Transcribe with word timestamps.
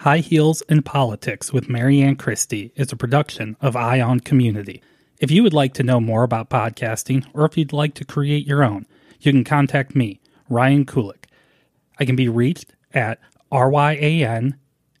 High 0.00 0.20
Heels 0.20 0.62
in 0.62 0.80
Politics 0.80 1.52
with 1.52 1.68
Mary 1.68 2.00
Anne 2.00 2.16
Christie 2.16 2.72
is 2.74 2.90
a 2.90 2.96
production 2.96 3.54
of 3.60 3.74
EyeOn 3.74 4.24
Community. 4.24 4.82
If 5.18 5.30
you 5.30 5.42
would 5.42 5.52
like 5.52 5.74
to 5.74 5.82
know 5.82 6.00
more 6.00 6.22
about 6.22 6.48
podcasting 6.48 7.26
or 7.34 7.44
if 7.44 7.58
you'd 7.58 7.74
like 7.74 7.92
to 7.96 8.06
create 8.06 8.46
your 8.46 8.64
own, 8.64 8.86
you 9.20 9.30
can 9.30 9.44
contact 9.44 9.94
me, 9.94 10.22
Ryan 10.48 10.86
Kulik. 10.86 11.26
I 11.98 12.06
can 12.06 12.16
be 12.16 12.30
reached 12.30 12.72
at 12.94 13.20
ryan 13.52 14.54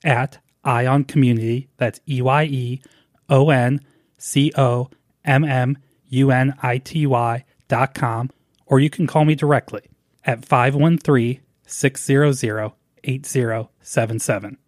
at 0.04 0.38
EyeOn 0.66 1.08
Community, 1.08 1.70
that's 1.78 2.00
E 2.06 2.20
Y 2.20 2.44
E 2.44 2.82
O 3.30 3.48
N 3.48 3.80
C 4.18 4.52
O 4.58 4.90
M 5.24 5.44
M 5.44 5.78
U 6.10 6.30
N 6.30 6.52
I 6.62 6.76
T 6.76 7.06
Y 7.06 7.46
dot 7.68 7.94
com, 7.94 8.28
or 8.66 8.80
you 8.80 8.90
can 8.90 9.06
call 9.06 9.24
me 9.24 9.34
directly 9.34 9.88
at 10.26 10.44
513 10.44 11.40
600 11.64 12.72
8077. 13.02 14.58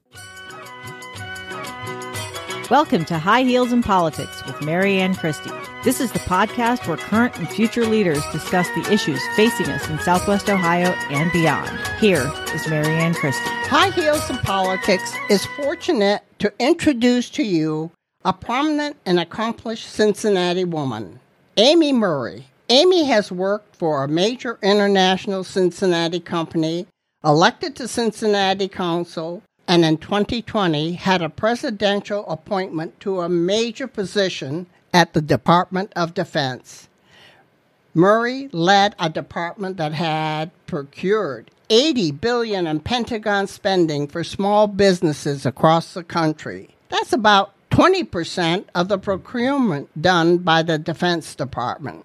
Welcome 2.73 3.05
to 3.05 3.19
High 3.19 3.43
Heels 3.43 3.71
in 3.71 3.83
Politics 3.83 4.43
with 4.47 4.63
Mary 4.63 4.99
Anne 4.99 5.15
Christie. 5.15 5.51
This 5.85 6.01
is 6.01 6.11
the 6.11 6.21
podcast 6.21 6.89
where 6.89 6.97
current 6.97 7.37
and 7.37 7.47
future 7.47 7.85
leaders 7.85 8.23
discuss 8.33 8.67
the 8.69 8.91
issues 8.91 9.21
facing 9.37 9.67
us 9.67 9.91
in 9.91 9.99
Southwest 9.99 10.49
Ohio 10.49 10.89
and 11.11 11.31
beyond. 11.33 11.69
Here 12.01 12.33
is 12.55 12.67
Mary 12.69 12.95
Anne 12.95 13.13
Christie. 13.13 13.45
High 13.45 13.91
Heels 13.91 14.31
in 14.31 14.39
Politics 14.39 15.15
is 15.29 15.45
fortunate 15.45 16.23
to 16.39 16.51
introduce 16.59 17.29
to 17.33 17.43
you 17.43 17.91
a 18.25 18.33
prominent 18.33 18.97
and 19.05 19.21
accomplished 19.21 19.91
Cincinnati 19.91 20.65
woman, 20.65 21.21
Amy 21.59 21.93
Murray. 21.93 22.47
Amy 22.71 23.05
has 23.05 23.31
worked 23.31 23.77
for 23.77 24.03
a 24.03 24.09
major 24.09 24.59
international 24.63 25.45
Cincinnati 25.45 26.21
company, 26.21 26.87
elected 27.23 27.77
to 27.77 27.87
Cincinnati 27.87 28.67
Council, 28.67 29.43
and 29.67 29.85
in 29.85 29.97
2020 29.99 30.95
had 30.95 31.23
a 31.23 31.29
presidential 31.29 32.29
appointment 32.29 32.99
to 33.01 33.21
a 33.21 33.29
major 33.29 33.87
position 33.87 34.67
at 34.93 35.13
the 35.13 35.23
Department 35.23 35.93
of 35.97 36.15
Defense. 36.15 36.89
Murray 37.95 38.49
led 38.53 38.95
a 38.99 39.11
department 39.11 39.77
that 39.77 39.93
had 39.93 40.51
procured 40.67 41.51
80 41.71 42.13
billion 42.13 42.67
in 42.67 42.81
Pentagon 42.81 43.47
spending 43.47 44.07
for 44.09 44.25
small 44.25 44.67
businesses 44.67 45.47
across 45.47 45.95
the 45.95 46.05
country. 46.05 46.75
That's 46.89 47.13
about 47.13 47.53
20% 47.71 48.65
of 48.75 48.89
the 48.89 48.99
procurement 48.99 49.89
done 50.01 50.39
by 50.39 50.63
the 50.63 50.79
Defense 50.79 51.35
Department. 51.35 52.05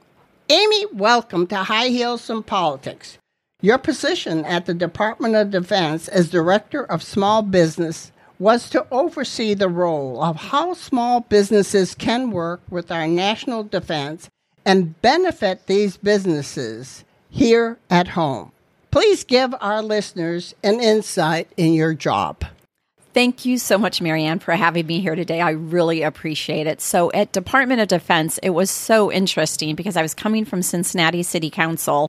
Amy, 0.49 0.85
welcome 0.93 1.45
to 1.47 1.57
High 1.57 1.89
Heels 1.89 2.29
and 2.29 2.45
Politics. 2.45 3.17
Your 3.63 3.79
position 3.79 4.45
at 4.45 4.67
the 4.67 4.75
Department 4.75 5.33
of 5.33 5.49
Defense 5.49 6.07
as 6.07 6.29
Director 6.29 6.83
of 6.83 7.01
Small 7.01 7.41
Business 7.41 8.11
was 8.37 8.69
to 8.69 8.85
oversee 8.91 9.55
the 9.55 9.67
role 9.67 10.21
of 10.21 10.35
how 10.35 10.75
small 10.75 11.21
businesses 11.21 11.95
can 11.95 12.29
work 12.29 12.61
with 12.69 12.91
our 12.91 13.07
national 13.07 13.63
defense 13.63 14.29
and 14.63 15.01
benefit 15.01 15.65
these 15.65 15.97
businesses 15.97 17.03
here 17.31 17.79
at 17.89 18.09
home. 18.09 18.51
Please 18.91 19.23
give 19.23 19.55
our 19.59 19.81
listeners 19.81 20.53
an 20.63 20.79
insight 20.79 21.51
in 21.57 21.73
your 21.73 21.95
job. 21.95 22.45
Thank 23.15 23.43
you 23.43 23.57
so 23.57 23.79
much, 23.79 24.01
Mary 24.01 24.23
Anne, 24.23 24.37
for 24.37 24.53
having 24.53 24.85
me 24.85 25.01
here 25.01 25.15
today. 25.15 25.41
I 25.41 25.49
really 25.49 26.03
appreciate 26.03 26.67
it. 26.67 26.79
So, 26.79 27.11
at 27.11 27.31
Department 27.31 27.81
of 27.81 27.87
Defense, 27.87 28.37
it 28.43 28.51
was 28.51 28.69
so 28.69 29.11
interesting 29.11 29.73
because 29.73 29.97
I 29.97 30.03
was 30.03 30.13
coming 30.13 30.45
from 30.45 30.61
Cincinnati 30.61 31.23
City 31.23 31.49
Council 31.49 32.07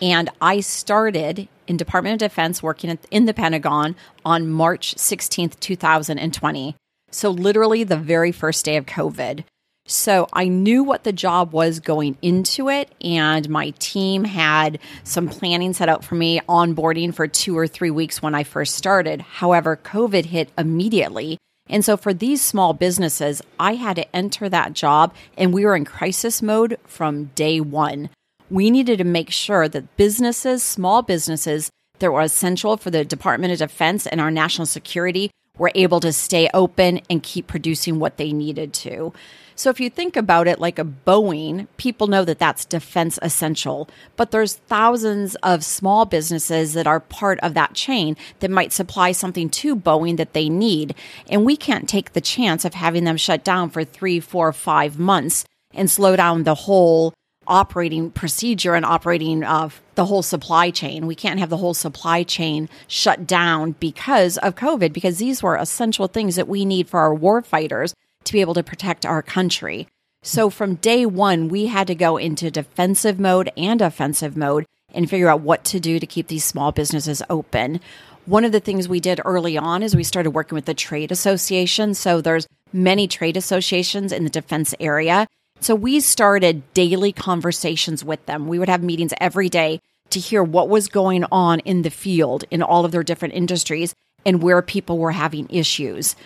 and 0.00 0.30
I 0.40 0.60
started 0.60 1.48
in 1.66 1.76
Department 1.76 2.14
of 2.14 2.30
Defense 2.30 2.62
working 2.62 2.98
in 3.10 3.26
the 3.26 3.34
Pentagon 3.34 3.96
on 4.24 4.48
March 4.48 4.94
16th, 4.96 5.58
2020. 5.60 6.76
So, 7.10 7.30
literally 7.30 7.84
the 7.84 7.96
very 7.96 8.32
first 8.32 8.64
day 8.64 8.76
of 8.76 8.86
COVID. 8.86 9.44
So, 9.86 10.28
I 10.32 10.48
knew 10.48 10.84
what 10.84 11.04
the 11.04 11.12
job 11.12 11.52
was 11.52 11.80
going 11.80 12.18
into 12.20 12.68
it, 12.68 12.92
and 13.00 13.48
my 13.48 13.70
team 13.78 14.24
had 14.24 14.78
some 15.04 15.28
planning 15.28 15.72
set 15.72 15.88
out 15.88 16.04
for 16.04 16.14
me 16.14 16.40
onboarding 16.48 17.14
for 17.14 17.26
two 17.26 17.56
or 17.56 17.66
three 17.66 17.90
weeks 17.90 18.20
when 18.20 18.34
I 18.34 18.44
first 18.44 18.74
started. 18.74 19.22
However, 19.22 19.76
COVID 19.76 20.26
hit 20.26 20.50
immediately. 20.58 21.38
And 21.70 21.84
so, 21.84 21.96
for 21.96 22.12
these 22.12 22.42
small 22.42 22.74
businesses, 22.74 23.40
I 23.58 23.74
had 23.74 23.96
to 23.96 24.16
enter 24.16 24.48
that 24.48 24.74
job, 24.74 25.14
and 25.36 25.52
we 25.52 25.64
were 25.64 25.76
in 25.76 25.86
crisis 25.86 26.42
mode 26.42 26.78
from 26.84 27.26
day 27.34 27.60
one 27.60 28.10
we 28.50 28.70
needed 28.70 28.98
to 28.98 29.04
make 29.04 29.30
sure 29.30 29.68
that 29.68 29.96
businesses, 29.96 30.62
small 30.62 31.02
businesses 31.02 31.70
that 31.98 32.12
were 32.12 32.20
essential 32.20 32.76
for 32.76 32.90
the 32.90 33.04
Department 33.04 33.52
of 33.52 33.58
Defense 33.58 34.06
and 34.06 34.20
our 34.20 34.30
national 34.30 34.66
security 34.66 35.30
were 35.58 35.72
able 35.74 36.00
to 36.00 36.12
stay 36.12 36.48
open 36.54 37.00
and 37.10 37.22
keep 37.22 37.46
producing 37.46 37.98
what 37.98 38.16
they 38.16 38.32
needed 38.32 38.72
to. 38.72 39.12
So 39.56 39.70
if 39.70 39.80
you 39.80 39.90
think 39.90 40.16
about 40.16 40.46
it 40.46 40.60
like 40.60 40.78
a 40.78 40.84
Boeing, 40.84 41.66
people 41.78 42.06
know 42.06 42.24
that 42.24 42.38
that's 42.38 42.64
defense 42.64 43.18
essential, 43.22 43.90
but 44.14 44.30
there's 44.30 44.54
thousands 44.54 45.34
of 45.36 45.64
small 45.64 46.04
businesses 46.04 46.74
that 46.74 46.86
are 46.86 47.00
part 47.00 47.40
of 47.40 47.54
that 47.54 47.74
chain 47.74 48.16
that 48.38 48.52
might 48.52 48.72
supply 48.72 49.10
something 49.10 49.50
to 49.50 49.74
Boeing 49.74 50.16
that 50.16 50.32
they 50.32 50.48
need. 50.48 50.94
And 51.28 51.44
we 51.44 51.56
can't 51.56 51.88
take 51.88 52.12
the 52.12 52.20
chance 52.20 52.64
of 52.64 52.74
having 52.74 53.02
them 53.02 53.16
shut 53.16 53.42
down 53.42 53.70
for 53.70 53.82
three, 53.82 54.20
four, 54.20 54.52
five 54.52 54.96
months 54.96 55.44
and 55.74 55.90
slow 55.90 56.14
down 56.14 56.44
the 56.44 56.54
whole 56.54 57.12
operating 57.48 58.10
procedure 58.10 58.74
and 58.74 58.84
operating 58.84 59.42
of 59.42 59.82
the 59.94 60.04
whole 60.04 60.22
supply 60.22 60.70
chain. 60.70 61.06
We 61.06 61.14
can't 61.14 61.40
have 61.40 61.50
the 61.50 61.56
whole 61.56 61.74
supply 61.74 62.22
chain 62.22 62.68
shut 62.86 63.26
down 63.26 63.72
because 63.72 64.38
of 64.38 64.54
COVID, 64.54 64.92
because 64.92 65.18
these 65.18 65.42
were 65.42 65.56
essential 65.56 66.06
things 66.06 66.36
that 66.36 66.46
we 66.46 66.64
need 66.64 66.88
for 66.88 67.00
our 67.00 67.14
war 67.14 67.42
fighters 67.42 67.94
to 68.24 68.32
be 68.32 68.40
able 68.40 68.54
to 68.54 68.62
protect 68.62 69.04
our 69.04 69.22
country. 69.22 69.88
So 70.22 70.50
from 70.50 70.76
day 70.76 71.06
one, 71.06 71.48
we 71.48 71.66
had 71.66 71.86
to 71.86 71.94
go 71.94 72.16
into 72.16 72.50
defensive 72.50 73.18
mode 73.18 73.50
and 73.56 73.80
offensive 73.80 74.36
mode 74.36 74.66
and 74.92 75.08
figure 75.08 75.28
out 75.28 75.40
what 75.40 75.64
to 75.64 75.80
do 75.80 75.98
to 75.98 76.06
keep 76.06 76.28
these 76.28 76.44
small 76.44 76.72
businesses 76.72 77.22
open. 77.30 77.80
One 78.26 78.44
of 78.44 78.52
the 78.52 78.60
things 78.60 78.88
we 78.88 79.00
did 79.00 79.20
early 79.24 79.56
on 79.56 79.82
is 79.82 79.96
we 79.96 80.04
started 80.04 80.30
working 80.32 80.54
with 80.54 80.66
the 80.66 80.74
trade 80.74 81.10
association. 81.10 81.94
So 81.94 82.20
there's 82.20 82.46
many 82.72 83.08
trade 83.08 83.36
associations 83.36 84.12
in 84.12 84.24
the 84.24 84.30
defense 84.30 84.74
area 84.78 85.26
so 85.60 85.74
we 85.74 86.00
started 86.00 86.62
daily 86.74 87.12
conversations 87.12 88.04
with 88.04 88.24
them. 88.26 88.46
We 88.46 88.58
would 88.58 88.68
have 88.68 88.82
meetings 88.82 89.12
every 89.20 89.48
day 89.48 89.80
to 90.10 90.20
hear 90.20 90.42
what 90.42 90.68
was 90.68 90.88
going 90.88 91.24
on 91.30 91.60
in 91.60 91.82
the 91.82 91.90
field 91.90 92.44
in 92.50 92.62
all 92.62 92.84
of 92.84 92.92
their 92.92 93.02
different 93.02 93.34
industries 93.34 93.94
and 94.24 94.42
where 94.42 94.62
people 94.62 94.98
were 94.98 95.12
having 95.12 95.48
issues. 95.50 96.16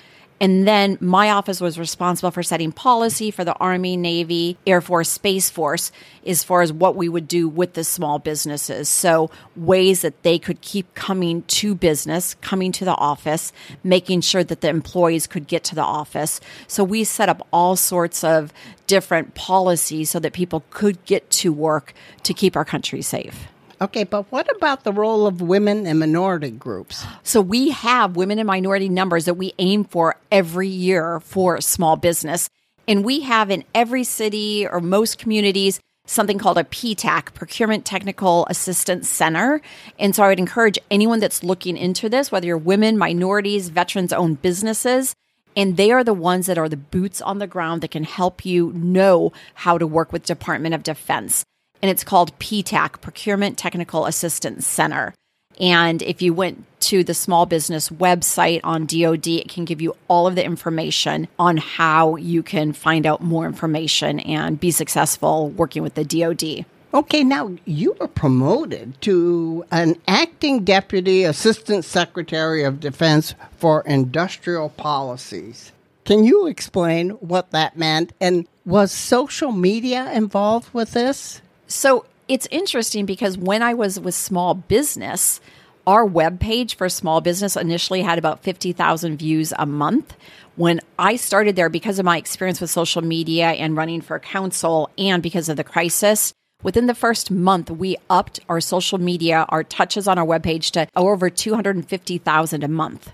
And 0.43 0.67
then 0.67 0.99
my 1.01 1.31
office 1.31 1.61
was 1.61 1.79
responsible 1.79 2.33
for 2.33 2.43
setting 2.43 2.73
policy 2.73 3.31
for 3.31 3.45
the 3.45 3.55
Army, 3.55 3.97
Navy, 3.97 4.59
Air 4.67 4.81
Force, 4.81 5.09
Space 5.09 5.49
Force 5.49 5.93
as 6.27 6.43
far 6.43 6.63
as 6.63 6.73
what 6.73 6.97
we 6.97 7.09
would 7.09 7.29
do 7.29 7.49
with 7.49 7.75
the 7.75 7.85
small 7.85 8.19
businesses. 8.19 8.89
So, 8.89 9.31
ways 9.55 10.03
that 10.03 10.25
they 10.25 10.41
could 10.41 10.61
keep 10.61 10.93
coming 10.95 11.43
to 11.43 11.77
business, 11.77 12.35
coming 12.41 12.73
to 12.73 12.85
the 12.85 12.97
office, 12.97 13.53
making 13.85 14.23
sure 14.23 14.43
that 14.43 14.63
the 14.63 14.69
employees 14.69 15.29
could 15.29 15.47
get 15.47 15.63
to 15.63 15.77
the 15.77 15.83
office. 15.83 16.41
So, 16.67 16.83
we 16.83 17.05
set 17.05 17.29
up 17.29 17.47
all 17.53 17.77
sorts 17.77 18.25
of 18.25 18.53
different 18.89 19.37
policies 19.37 20.11
so 20.11 20.19
that 20.19 20.33
people 20.33 20.65
could 20.71 21.05
get 21.05 21.31
to 21.31 21.53
work 21.53 21.95
to 22.25 22.35
keep 22.35 22.57
our 22.57 22.65
country 22.65 23.01
safe. 23.01 23.47
Okay, 23.82 24.04
but 24.04 24.31
what 24.31 24.48
about 24.54 24.84
the 24.84 24.93
role 24.93 25.26
of 25.26 25.41
women 25.41 25.88
and 25.88 25.98
minority 25.98 26.53
groups? 26.53 27.04
So 27.25 27.41
we 27.41 27.70
have 27.70 28.15
women 28.15 28.38
and 28.38 28.47
minority 28.47 28.88
numbers 28.88 29.25
that 29.25 29.34
we 29.34 29.54
aim 29.59 29.82
for 29.82 30.15
every 30.31 30.69
year 30.69 31.19
for 31.19 31.60
small 31.60 31.97
business. 31.97 32.48
And 32.87 33.04
we 33.04 33.22
have 33.22 33.50
in 33.50 33.65
every 33.75 34.04
city 34.04 34.69
or 34.69 34.78
most 34.78 35.19
communities 35.19 35.81
something 36.06 36.38
called 36.38 36.59
a 36.59 36.65
PTAC, 36.65 37.34
Procurement 37.34 37.84
Technical 37.84 38.47
Assistance 38.48 39.09
Center. 39.09 39.60
And 39.99 40.14
so 40.14 40.22
I 40.22 40.28
would 40.28 40.38
encourage 40.38 40.78
anyone 40.88 41.19
that's 41.19 41.43
looking 41.43 41.76
into 41.76 42.09
this, 42.09 42.31
whether 42.31 42.47
you're 42.47 42.59
women, 42.59 42.97
minorities, 42.97 43.69
veterans 43.69 44.12
owned 44.12 44.43
businesses, 44.43 45.17
and 45.56 45.76
they 45.76 45.90
are 45.90 46.05
the 46.05 46.14
ones 46.14 46.46
that 46.46 46.56
are 46.56 46.69
the 46.69 46.76
boots 46.76 47.20
on 47.20 47.40
the 47.40 47.49
ground 47.49 47.81
that 47.81 47.90
can 47.90 48.05
help 48.05 48.46
you 48.46 48.73
know 48.75 49.32
how 49.55 49.76
to 49.76 49.88
work 49.88 50.12
with 50.12 50.23
Department 50.23 50.73
of 50.73 50.85
Defense 50.85 51.44
and 51.82 51.90
it's 51.90 52.05
called 52.05 52.38
PTAC, 52.38 53.00
Procurement 53.00 53.58
Technical 53.58 54.06
Assistance 54.06 54.67
Center. 54.67 55.12
And 55.61 56.00
if 56.02 56.23
you 56.23 56.32
went 56.32 56.64
to 56.81 57.05
the 57.05 57.14
small 57.14 57.44
business 57.46 57.88
website 57.90 58.61
on 58.64 58.87
DoD, 58.87 59.26
it 59.26 59.49
can 59.49 59.64
give 59.64 59.82
you 59.82 59.94
all 60.08 60.26
of 60.26 60.34
the 60.34 60.44
information 60.44 61.29
on 61.38 61.56
how 61.58 62.17
you 62.17 62.43
can 62.43 62.73
find 62.73 63.06
out 63.06 63.23
more 63.23 63.46
information 63.46 64.20
and 64.20 64.58
be 64.58 64.70
successful 64.70 65.50
working 65.50 65.82
with 65.82 65.94
the 65.94 66.05
DoD. 66.05 66.64
Okay, 66.94 67.25
now 67.25 67.55
you 67.64 67.96
were 67.99 68.08
promoted 68.08 69.00
to 69.02 69.64
an 69.70 69.96
acting 70.06 70.62
deputy 70.64 71.25
assistant 71.25 71.85
secretary 71.85 72.64
of 72.64 72.81
defense 72.81 73.35
for 73.56 73.82
industrial 73.82 74.69
policies. 74.69 75.73
Can 76.05 76.25
you 76.25 76.46
explain 76.49 77.11
what 77.11 77.52
that 77.52 77.78
meant? 77.78 78.12
And 78.20 78.46
was 78.67 78.93
social 78.93 79.52
media 79.52 80.12
involved 80.12 80.75
with 80.75 80.93
this? 80.93 81.40
So 81.73 82.05
it's 82.29 82.47
interesting 82.51 83.07
because 83.07 83.39
when 83.39 83.63
I 83.63 83.73
was 83.73 83.99
with 83.99 84.15
small 84.15 84.53
business, 84.53 85.41
our 85.87 86.07
webpage 86.07 86.75
for 86.75 86.91
small 86.91 87.23
business 87.23 87.57
initially 87.57 88.03
had 88.03 88.19
about 88.19 88.43
50,000 88.43 89.17
views 89.17 89.55
a 89.59 89.65
month. 89.65 90.15
When 90.57 90.81
I 90.99 91.17
started 91.17 91.57
there, 91.57 91.71
because 91.71 91.99
of 91.99 92.05
my 92.05 92.19
experience 92.19 92.61
with 92.61 92.69
social 92.69 93.01
media 93.01 93.47
and 93.53 93.75
running 93.75 94.03
for 94.03 94.19
council 94.19 94.91
and 94.99 95.23
because 95.23 95.49
of 95.49 95.57
the 95.57 95.65
crisis, 95.65 96.35
within 96.63 96.89
the 96.89 96.95
first 96.95 97.31
month, 97.31 97.71
we 97.71 97.97
upped 98.11 98.39
our 98.51 98.61
social 98.61 98.99
media, 98.99 99.47
our 99.49 99.65
touches 99.65 100.07
on 100.07 100.19
our 100.19 100.27
webpage 100.27 100.73
to 100.73 100.87
over 100.95 101.31
250,000 101.31 102.63
a 102.63 102.69
month. 102.69 103.13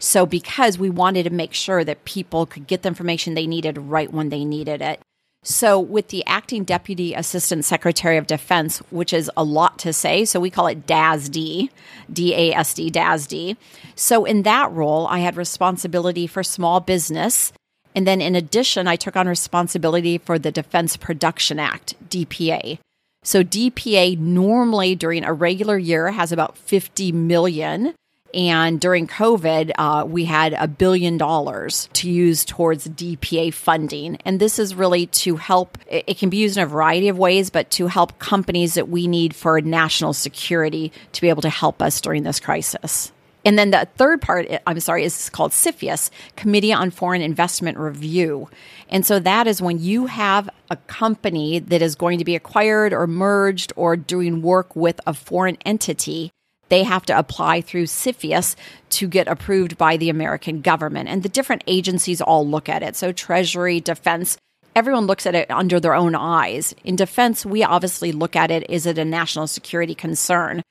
So, 0.00 0.26
because 0.26 0.76
we 0.76 0.90
wanted 0.90 1.22
to 1.22 1.30
make 1.30 1.54
sure 1.54 1.84
that 1.84 2.04
people 2.04 2.46
could 2.46 2.66
get 2.66 2.82
the 2.82 2.88
information 2.88 3.34
they 3.34 3.46
needed 3.46 3.78
right 3.78 4.12
when 4.12 4.30
they 4.30 4.44
needed 4.44 4.82
it. 4.82 5.00
So, 5.44 5.80
with 5.80 6.08
the 6.08 6.24
acting 6.24 6.62
deputy 6.62 7.14
assistant 7.14 7.64
secretary 7.64 8.16
of 8.16 8.28
defense, 8.28 8.78
which 8.90 9.12
is 9.12 9.28
a 9.36 9.42
lot 9.42 9.76
to 9.80 9.92
say, 9.92 10.24
so 10.24 10.38
we 10.38 10.50
call 10.50 10.68
it 10.68 10.86
DASD, 10.86 11.68
D 12.12 12.34
A 12.34 12.54
S 12.54 12.74
D, 12.74 12.90
DASD. 12.92 13.56
So, 13.96 14.24
in 14.24 14.42
that 14.42 14.70
role, 14.70 15.08
I 15.08 15.18
had 15.18 15.36
responsibility 15.36 16.28
for 16.28 16.44
small 16.44 16.78
business. 16.78 17.52
And 17.94 18.06
then, 18.06 18.20
in 18.20 18.36
addition, 18.36 18.86
I 18.86 18.94
took 18.94 19.16
on 19.16 19.26
responsibility 19.26 20.16
for 20.16 20.38
the 20.38 20.52
Defense 20.52 20.96
Production 20.96 21.58
Act, 21.58 21.96
DPA. 22.08 22.78
So, 23.24 23.42
DPA 23.42 24.18
normally 24.18 24.94
during 24.94 25.24
a 25.24 25.32
regular 25.32 25.76
year 25.76 26.12
has 26.12 26.30
about 26.30 26.56
50 26.56 27.10
million 27.10 27.94
and 28.34 28.80
during 28.80 29.06
COVID, 29.06 29.72
uh, 29.76 30.04
we 30.06 30.24
had 30.24 30.54
a 30.54 30.66
billion 30.66 31.18
dollars 31.18 31.88
to 31.94 32.10
use 32.10 32.44
towards 32.44 32.88
DPA 32.88 33.52
funding. 33.52 34.16
And 34.24 34.40
this 34.40 34.58
is 34.58 34.74
really 34.74 35.06
to 35.06 35.36
help, 35.36 35.76
it 35.86 36.18
can 36.18 36.30
be 36.30 36.38
used 36.38 36.56
in 36.56 36.62
a 36.62 36.66
variety 36.66 37.08
of 37.08 37.18
ways, 37.18 37.50
but 37.50 37.70
to 37.72 37.88
help 37.88 38.18
companies 38.18 38.74
that 38.74 38.88
we 38.88 39.06
need 39.06 39.34
for 39.34 39.60
national 39.60 40.14
security 40.14 40.92
to 41.12 41.20
be 41.20 41.28
able 41.28 41.42
to 41.42 41.50
help 41.50 41.82
us 41.82 42.00
during 42.00 42.22
this 42.22 42.40
crisis. 42.40 43.12
And 43.44 43.58
then 43.58 43.72
the 43.72 43.88
third 43.96 44.22
part, 44.22 44.46
I'm 44.66 44.78
sorry, 44.80 45.04
is 45.04 45.28
called 45.28 45.50
CFIUS, 45.50 46.10
Committee 46.36 46.72
on 46.72 46.90
Foreign 46.90 47.22
Investment 47.22 47.76
Review. 47.76 48.48
And 48.88 49.04
so 49.04 49.18
that 49.18 49.46
is 49.46 49.60
when 49.60 49.80
you 49.80 50.06
have 50.06 50.48
a 50.70 50.76
company 50.76 51.58
that 51.58 51.82
is 51.82 51.96
going 51.96 52.18
to 52.18 52.24
be 52.24 52.36
acquired 52.36 52.92
or 52.92 53.06
merged 53.06 53.72
or 53.74 53.96
doing 53.96 54.42
work 54.42 54.76
with 54.76 55.00
a 55.06 55.12
foreign 55.12 55.58
entity 55.66 56.30
they 56.72 56.84
have 56.84 57.04
to 57.04 57.18
apply 57.18 57.60
through 57.60 57.84
CFIUS 57.84 58.56
to 58.88 59.06
get 59.06 59.28
approved 59.28 59.76
by 59.76 59.98
the 59.98 60.08
American 60.08 60.62
government. 60.62 61.06
And 61.06 61.22
the 61.22 61.28
different 61.28 61.64
agencies 61.66 62.22
all 62.22 62.48
look 62.48 62.66
at 62.66 62.82
it. 62.82 62.96
So, 62.96 63.12
Treasury, 63.12 63.78
Defense, 63.78 64.38
everyone 64.74 65.06
looks 65.06 65.26
at 65.26 65.34
it 65.34 65.50
under 65.50 65.78
their 65.78 65.94
own 65.94 66.14
eyes. 66.14 66.74
In 66.82 66.96
defense, 66.96 67.44
we 67.44 67.62
obviously 67.62 68.10
look 68.10 68.34
at 68.34 68.50
it 68.50 68.70
is 68.70 68.86
it 68.86 68.96
a 68.96 69.04
national 69.04 69.48
security 69.48 69.94
concern? 69.94 70.62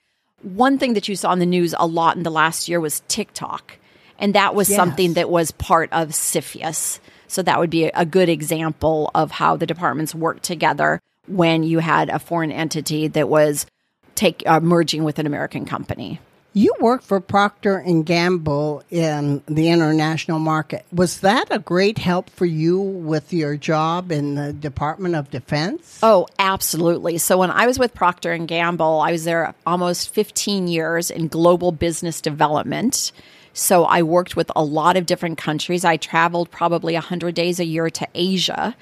One 0.42 0.80
thing 0.80 0.96
that 0.96 1.08
you 1.08 1.16
saw 1.16 1.34
in 1.34 1.40
the 1.40 1.46
news 1.46 1.76
a 1.78 1.86
lot 1.86 2.18
in 2.18 2.24
the 2.24 2.32
last 2.32 2.68
year 2.68 2.80
was 2.80 3.04
TikTok. 3.08 3.78
And 4.18 4.34
that 4.34 4.56
was 4.56 4.72
yes. 4.72 4.78
something 4.78 5.14
that 5.14 5.30
was 5.30 5.52
part 5.52 5.94
of 5.94 6.10
CFIUS. 6.10 7.00
So 7.28 7.44
that 7.44 7.60
would 7.60 7.70
be 7.70 7.86
a 7.86 8.08
good 8.08 8.28
example 8.28 9.12
of 9.14 9.30
how 9.30 9.56
the 9.56 9.68
departments 9.68 10.16
work 10.16 10.42
together 10.42 11.00
when 11.28 11.62
you 11.62 11.78
had 11.78 12.10
a 12.10 12.18
foreign 12.18 12.52
entity 12.52 13.08
that 13.10 13.30
was 13.30 13.68
take 14.22 14.44
uh, 14.46 14.60
merging 14.60 15.04
with 15.04 15.18
an 15.18 15.26
American 15.26 15.66
company. 15.66 16.20
You 16.54 16.74
worked 16.80 17.06
for 17.06 17.20
Procter 17.20 17.78
and 17.78 18.06
Gamble 18.06 18.84
in 18.92 19.42
the 19.48 19.70
international 19.70 20.38
market. 20.38 20.86
Was 20.92 21.22
that 21.22 21.48
a 21.50 21.60
great 21.60 21.98
help 21.98 22.30
for 22.30 22.46
you 22.46 22.80
with 22.80 23.34
your 23.34 23.56
job 23.56 24.12
in 24.12 24.36
the 24.36 24.54
Department 24.54 25.16
of 25.16 25.32
Defense? 25.32 26.00
Oh, 26.04 26.28
absolutely. 26.38 27.18
So 27.18 27.38
when 27.38 27.50
I 27.50 27.66
was 27.66 27.80
with 27.80 27.94
Procter 27.94 28.34
and 28.34 28.48
Gamble, 28.48 29.00
I 29.00 29.12
was 29.12 29.24
there 29.24 29.56
almost 29.66 30.14
15 30.14 30.68
years 30.68 31.10
in 31.10 31.28
global 31.28 31.72
business 31.72 32.20
development. 32.22 33.14
So 33.54 33.86
I 33.86 34.04
worked 34.04 34.36
with 34.36 34.52
a 34.56 34.64
lot 34.64 34.98
of 34.98 35.06
different 35.06 35.38
countries. 35.38 35.84
I 35.84 35.98
traveled 35.98 36.52
probably 36.52 36.94
100 36.94 37.34
days 37.34 37.60
a 37.60 37.66
year 37.66 37.90
to 37.90 38.08
Asia 38.14 38.76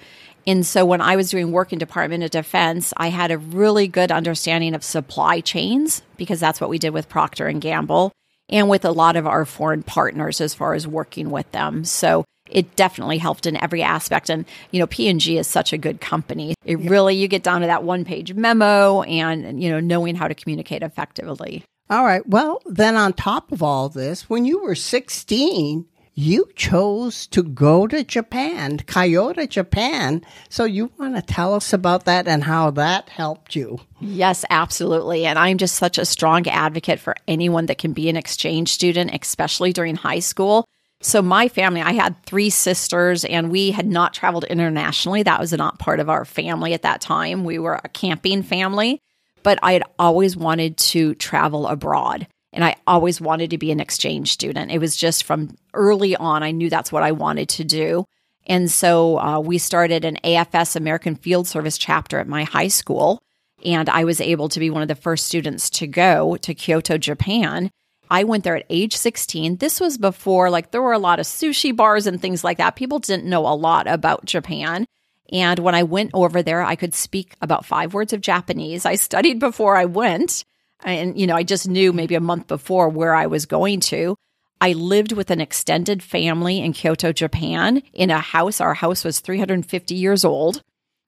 and 0.47 0.65
so 0.65 0.85
when 0.85 1.01
I 1.01 1.15
was 1.15 1.29
doing 1.29 1.51
work 1.51 1.73
in 1.73 1.79
Department 1.79 2.23
of 2.23 2.31
Defense, 2.31 2.93
I 2.97 3.09
had 3.09 3.31
a 3.31 3.37
really 3.37 3.87
good 3.87 4.11
understanding 4.11 4.73
of 4.73 4.83
supply 4.83 5.41
chains 5.41 6.01
because 6.17 6.39
that's 6.39 6.59
what 6.59 6.69
we 6.69 6.79
did 6.79 6.91
with 6.91 7.09
Procter 7.09 7.47
and 7.47 7.61
Gamble 7.61 8.11
and 8.49 8.69
with 8.69 8.85
a 8.85 8.91
lot 8.91 9.15
of 9.15 9.27
our 9.27 9.45
foreign 9.45 9.83
partners 9.83 10.41
as 10.41 10.53
far 10.53 10.73
as 10.73 10.87
working 10.87 11.29
with 11.29 11.51
them. 11.51 11.85
So 11.85 12.25
it 12.49 12.75
definitely 12.75 13.19
helped 13.19 13.45
in 13.45 13.61
every 13.61 13.83
aspect 13.83 14.29
and 14.29 14.45
you 14.71 14.79
know 14.79 14.87
P&G 14.87 15.37
is 15.37 15.47
such 15.47 15.71
a 15.71 15.77
good 15.77 16.01
company. 16.01 16.55
It 16.65 16.79
really 16.79 17.15
you 17.15 17.27
get 17.27 17.43
down 17.43 17.61
to 17.61 17.67
that 17.67 17.83
one 17.83 18.05
page 18.05 18.33
memo 18.33 19.03
and 19.03 19.61
you 19.61 19.69
know 19.69 19.79
knowing 19.79 20.15
how 20.15 20.27
to 20.27 20.35
communicate 20.35 20.81
effectively. 20.81 21.63
All 21.91 22.05
right. 22.05 22.25
Well, 22.27 22.61
then 22.65 22.95
on 22.95 23.13
top 23.13 23.51
of 23.51 23.63
all 23.63 23.89
this, 23.89 24.29
when 24.29 24.45
you 24.45 24.61
were 24.61 24.75
16, 24.75 25.85
you 26.19 26.49
chose 26.53 27.27
to 27.27 27.41
go 27.41 27.87
to 27.87 28.03
Japan, 28.03 28.77
Kyoto, 28.79 29.45
Japan. 29.45 30.21
So 30.49 30.65
you 30.65 30.91
want 30.99 31.15
to 31.15 31.21
tell 31.21 31.53
us 31.53 31.71
about 31.71 32.03
that 32.05 32.27
and 32.27 32.43
how 32.43 32.71
that 32.71 33.07
helped 33.07 33.55
you? 33.55 33.79
Yes, 34.01 34.43
absolutely. 34.49 35.25
And 35.25 35.39
I'm 35.39 35.57
just 35.57 35.75
such 35.75 35.97
a 35.97 36.05
strong 36.05 36.45
advocate 36.49 36.99
for 36.99 37.15
anyone 37.25 37.67
that 37.67 37.77
can 37.77 37.93
be 37.93 38.09
an 38.09 38.17
exchange 38.17 38.73
student, 38.73 39.11
especially 39.13 39.71
during 39.71 39.95
high 39.95 40.19
school. 40.19 40.65
So 41.01 41.21
my 41.21 41.47
family, 41.47 41.79
I 41.79 41.93
had 41.93 42.21
three 42.25 42.49
sisters 42.49 43.23
and 43.23 43.49
we 43.49 43.71
had 43.71 43.87
not 43.87 44.13
traveled 44.13 44.43
internationally. 44.43 45.23
That 45.23 45.39
was 45.39 45.53
not 45.53 45.79
part 45.79 46.01
of 46.01 46.09
our 46.09 46.25
family 46.25 46.73
at 46.73 46.81
that 46.81 46.99
time. 46.99 47.45
We 47.45 47.59
were 47.59 47.79
a 47.81 47.87
camping 47.87 48.43
family, 48.43 49.01
but 49.41 49.57
I 49.63 49.71
had 49.71 49.83
always 49.97 50.35
wanted 50.35 50.75
to 50.77 51.15
travel 51.15 51.65
abroad. 51.65 52.27
And 52.51 52.63
I 52.63 52.75
always 52.87 53.21
wanted 53.21 53.51
to 53.51 53.57
be 53.57 53.71
an 53.71 53.79
exchange 53.79 54.31
student. 54.31 54.71
It 54.71 54.79
was 54.79 54.95
just 54.95 55.23
from 55.23 55.55
early 55.73 56.15
on, 56.15 56.43
I 56.43 56.51
knew 56.51 56.69
that's 56.69 56.91
what 56.91 57.03
I 57.03 57.11
wanted 57.11 57.49
to 57.49 57.63
do. 57.63 58.05
And 58.45 58.69
so 58.69 59.19
uh, 59.19 59.39
we 59.39 59.59
started 59.59 60.03
an 60.03 60.17
AFS 60.23 60.75
American 60.75 61.15
Field 61.15 61.47
Service 61.47 61.77
chapter 61.77 62.19
at 62.19 62.27
my 62.27 62.43
high 62.43 62.67
school. 62.67 63.21
And 63.63 63.89
I 63.89 64.05
was 64.05 64.21
able 64.21 64.49
to 64.49 64.59
be 64.59 64.69
one 64.69 64.81
of 64.81 64.87
the 64.87 64.95
first 64.95 65.27
students 65.27 65.69
to 65.71 65.87
go 65.87 66.37
to 66.37 66.53
Kyoto, 66.53 66.97
Japan. 66.97 67.69
I 68.09 68.23
went 68.23 68.43
there 68.43 68.55
at 68.55 68.65
age 68.69 68.95
16. 68.95 69.57
This 69.57 69.79
was 69.79 69.97
before, 69.97 70.49
like, 70.49 70.71
there 70.71 70.81
were 70.81 70.93
a 70.93 70.99
lot 70.99 71.19
of 71.19 71.27
sushi 71.27 71.75
bars 71.75 72.07
and 72.07 72.19
things 72.19 72.43
like 72.43 72.57
that. 72.57 72.75
People 72.75 72.99
didn't 72.99 73.29
know 73.29 73.45
a 73.45 73.53
lot 73.53 73.87
about 73.87 74.25
Japan. 74.25 74.85
And 75.31 75.59
when 75.59 75.75
I 75.75 75.83
went 75.83 76.11
over 76.13 76.41
there, 76.41 76.63
I 76.63 76.75
could 76.75 76.95
speak 76.95 77.35
about 77.41 77.65
five 77.65 77.93
words 77.93 78.13
of 78.13 78.21
Japanese. 78.21 78.85
I 78.85 78.95
studied 78.95 79.39
before 79.39 79.75
I 79.75 79.85
went. 79.85 80.43
And, 80.83 81.19
you 81.19 81.27
know, 81.27 81.35
I 81.35 81.43
just 81.43 81.67
knew 81.67 81.91
maybe 81.91 82.15
a 82.15 82.21
month 82.21 82.47
before 82.47 82.89
where 82.89 83.13
I 83.13 83.27
was 83.27 83.45
going 83.45 83.79
to. 83.81 84.15
I 84.61 84.73
lived 84.73 85.13
with 85.13 85.31
an 85.31 85.39
extended 85.39 86.03
family 86.03 86.59
in 86.59 86.73
Kyoto, 86.73 87.13
Japan, 87.13 87.81
in 87.93 88.09
a 88.09 88.19
house. 88.19 88.59
Our 88.59 88.73
house 88.73 89.03
was 89.03 89.19
350 89.19 89.95
years 89.95 90.25
old. 90.25 90.61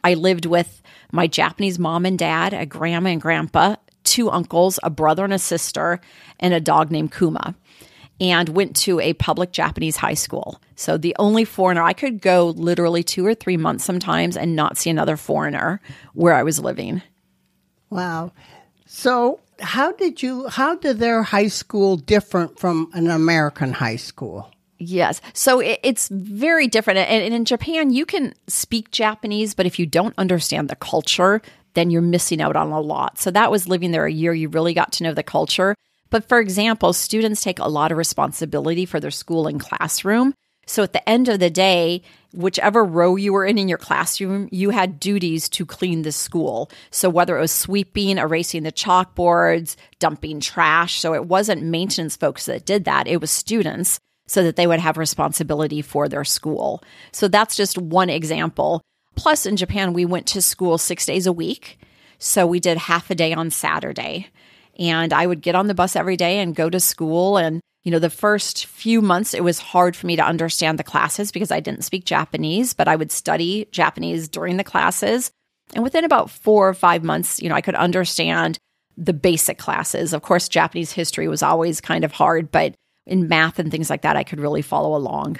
I 0.03 0.13
lived 0.13 0.45
with 0.45 0.81
my 1.11 1.27
Japanese 1.27 1.77
mom 1.77 2.05
and 2.05 2.17
dad, 2.17 2.53
a 2.53 2.65
grandma 2.65 3.09
and 3.09 3.21
grandpa, 3.21 3.75
two 4.03 4.29
uncles, 4.29 4.79
a 4.83 4.89
brother 4.89 5.23
and 5.23 5.33
a 5.33 5.39
sister, 5.39 5.99
and 6.39 6.53
a 6.53 6.59
dog 6.59 6.91
named 6.91 7.11
Kuma, 7.11 7.55
and 8.19 8.49
went 8.49 8.75
to 8.77 8.99
a 8.99 9.13
public 9.13 9.51
Japanese 9.51 9.97
high 9.97 10.13
school. 10.13 10.61
So 10.75 10.97
the 10.97 11.15
only 11.19 11.45
foreigner, 11.45 11.83
I 11.83 11.93
could 11.93 12.21
go 12.21 12.47
literally 12.49 13.03
two 13.03 13.25
or 13.25 13.35
three 13.35 13.57
months 13.57 13.83
sometimes 13.83 14.37
and 14.37 14.55
not 14.55 14.77
see 14.77 14.89
another 14.89 15.17
foreigner 15.17 15.81
where 16.13 16.33
I 16.33 16.43
was 16.43 16.59
living. 16.59 17.01
Wow. 17.89 18.31
So 18.93 19.39
how 19.61 19.93
did 19.93 20.21
you 20.21 20.49
how 20.49 20.75
did 20.75 20.99
their 20.99 21.23
high 21.23 21.47
school 21.47 21.95
different 21.95 22.59
from 22.59 22.91
an 22.93 23.09
American 23.09 23.71
high 23.71 23.95
school? 23.95 24.51
Yes. 24.79 25.21
So 25.31 25.61
it's 25.61 26.09
very 26.09 26.67
different. 26.67 26.99
And 26.99 27.33
in 27.33 27.45
Japan, 27.45 27.91
you 27.91 28.05
can 28.05 28.33
speak 28.47 28.91
Japanese, 28.91 29.53
but 29.53 29.65
if 29.65 29.79
you 29.79 29.85
don't 29.85 30.13
understand 30.17 30.69
the 30.69 30.75
culture, 30.75 31.41
then 31.73 31.89
you're 31.89 32.01
missing 32.01 32.41
out 32.41 32.57
on 32.57 32.71
a 32.71 32.81
lot. 32.81 33.17
So 33.17 33.31
that 33.31 33.49
was 33.49 33.69
living 33.69 33.91
there 33.91 34.05
a 34.05 34.11
year. 34.11 34.33
You 34.33 34.49
really 34.49 34.73
got 34.73 34.91
to 34.93 35.03
know 35.03 35.13
the 35.13 35.23
culture. 35.23 35.73
But 36.09 36.27
for 36.27 36.39
example, 36.39 36.91
students 36.91 37.41
take 37.41 37.59
a 37.59 37.69
lot 37.69 37.93
of 37.93 37.97
responsibility 37.97 38.85
for 38.85 38.99
their 38.99 39.11
school 39.11 39.47
and 39.47 39.57
classroom. 39.57 40.33
So 40.65 40.83
at 40.83 40.93
the 40.93 41.07
end 41.09 41.27
of 41.27 41.39
the 41.39 41.49
day, 41.49 42.03
whichever 42.33 42.83
row 42.83 43.15
you 43.15 43.33
were 43.33 43.45
in 43.45 43.57
in 43.57 43.67
your 43.67 43.77
classroom, 43.77 44.47
you 44.51 44.69
had 44.69 44.99
duties 44.99 45.49
to 45.49 45.65
clean 45.65 46.03
the 46.03 46.11
school. 46.11 46.71
So 46.91 47.09
whether 47.09 47.37
it 47.37 47.41
was 47.41 47.51
sweeping, 47.51 48.17
erasing 48.17 48.63
the 48.63 48.71
chalkboards, 48.71 49.75
dumping 49.99 50.39
trash. 50.39 50.99
So 50.99 51.13
it 51.13 51.25
wasn't 51.25 51.63
maintenance 51.63 52.15
folks 52.15 52.45
that 52.45 52.65
did 52.65 52.85
that, 52.85 53.07
it 53.07 53.19
was 53.19 53.31
students 53.31 53.99
so 54.27 54.43
that 54.43 54.55
they 54.55 54.65
would 54.67 54.79
have 54.79 54.97
responsibility 54.97 55.81
for 55.81 56.07
their 56.07 56.23
school. 56.23 56.81
So 57.11 57.27
that's 57.27 57.55
just 57.55 57.77
one 57.77 58.09
example. 58.09 58.81
Plus, 59.15 59.45
in 59.45 59.57
Japan, 59.57 59.91
we 59.91 60.05
went 60.05 60.25
to 60.27 60.41
school 60.41 60.77
six 60.77 61.05
days 61.05 61.27
a 61.27 61.33
week. 61.33 61.77
So 62.17 62.47
we 62.47 62.61
did 62.61 62.77
half 62.77 63.09
a 63.09 63.15
day 63.15 63.33
on 63.33 63.49
Saturday. 63.49 64.29
And 64.79 65.13
I 65.13 65.27
would 65.27 65.41
get 65.41 65.55
on 65.55 65.67
the 65.67 65.73
bus 65.73 65.95
every 65.95 66.17
day 66.17 66.39
and 66.39 66.55
go 66.55 66.69
to 66.69 66.79
school 66.79 67.37
and 67.37 67.61
you 67.83 67.91
know, 67.91 67.99
the 67.99 68.11
first 68.11 68.67
few 68.67 69.01
months, 69.01 69.33
it 69.33 69.43
was 69.43 69.59
hard 69.59 69.95
for 69.95 70.05
me 70.05 70.15
to 70.15 70.23
understand 70.23 70.77
the 70.77 70.83
classes 70.83 71.31
because 71.31 71.49
I 71.49 71.59
didn't 71.59 71.83
speak 71.83 72.05
Japanese, 72.05 72.73
but 72.73 72.87
I 72.87 72.95
would 72.95 73.11
study 73.11 73.67
Japanese 73.71 74.27
during 74.27 74.57
the 74.57 74.63
classes. 74.63 75.31
And 75.73 75.83
within 75.83 76.05
about 76.05 76.29
four 76.29 76.69
or 76.69 76.73
five 76.75 77.03
months, 77.03 77.41
you 77.41 77.49
know, 77.49 77.55
I 77.55 77.61
could 77.61 77.75
understand 77.75 78.59
the 78.97 79.13
basic 79.13 79.57
classes. 79.57 80.13
Of 80.13 80.21
course, 80.21 80.47
Japanese 80.47 80.91
history 80.91 81.27
was 81.27 81.41
always 81.41 81.81
kind 81.81 82.03
of 82.03 82.11
hard, 82.11 82.51
but 82.51 82.75
in 83.07 83.27
math 83.27 83.57
and 83.57 83.71
things 83.71 83.89
like 83.89 84.03
that, 84.03 84.15
I 84.15 84.23
could 84.23 84.39
really 84.39 84.61
follow 84.61 84.95
along. 84.95 85.39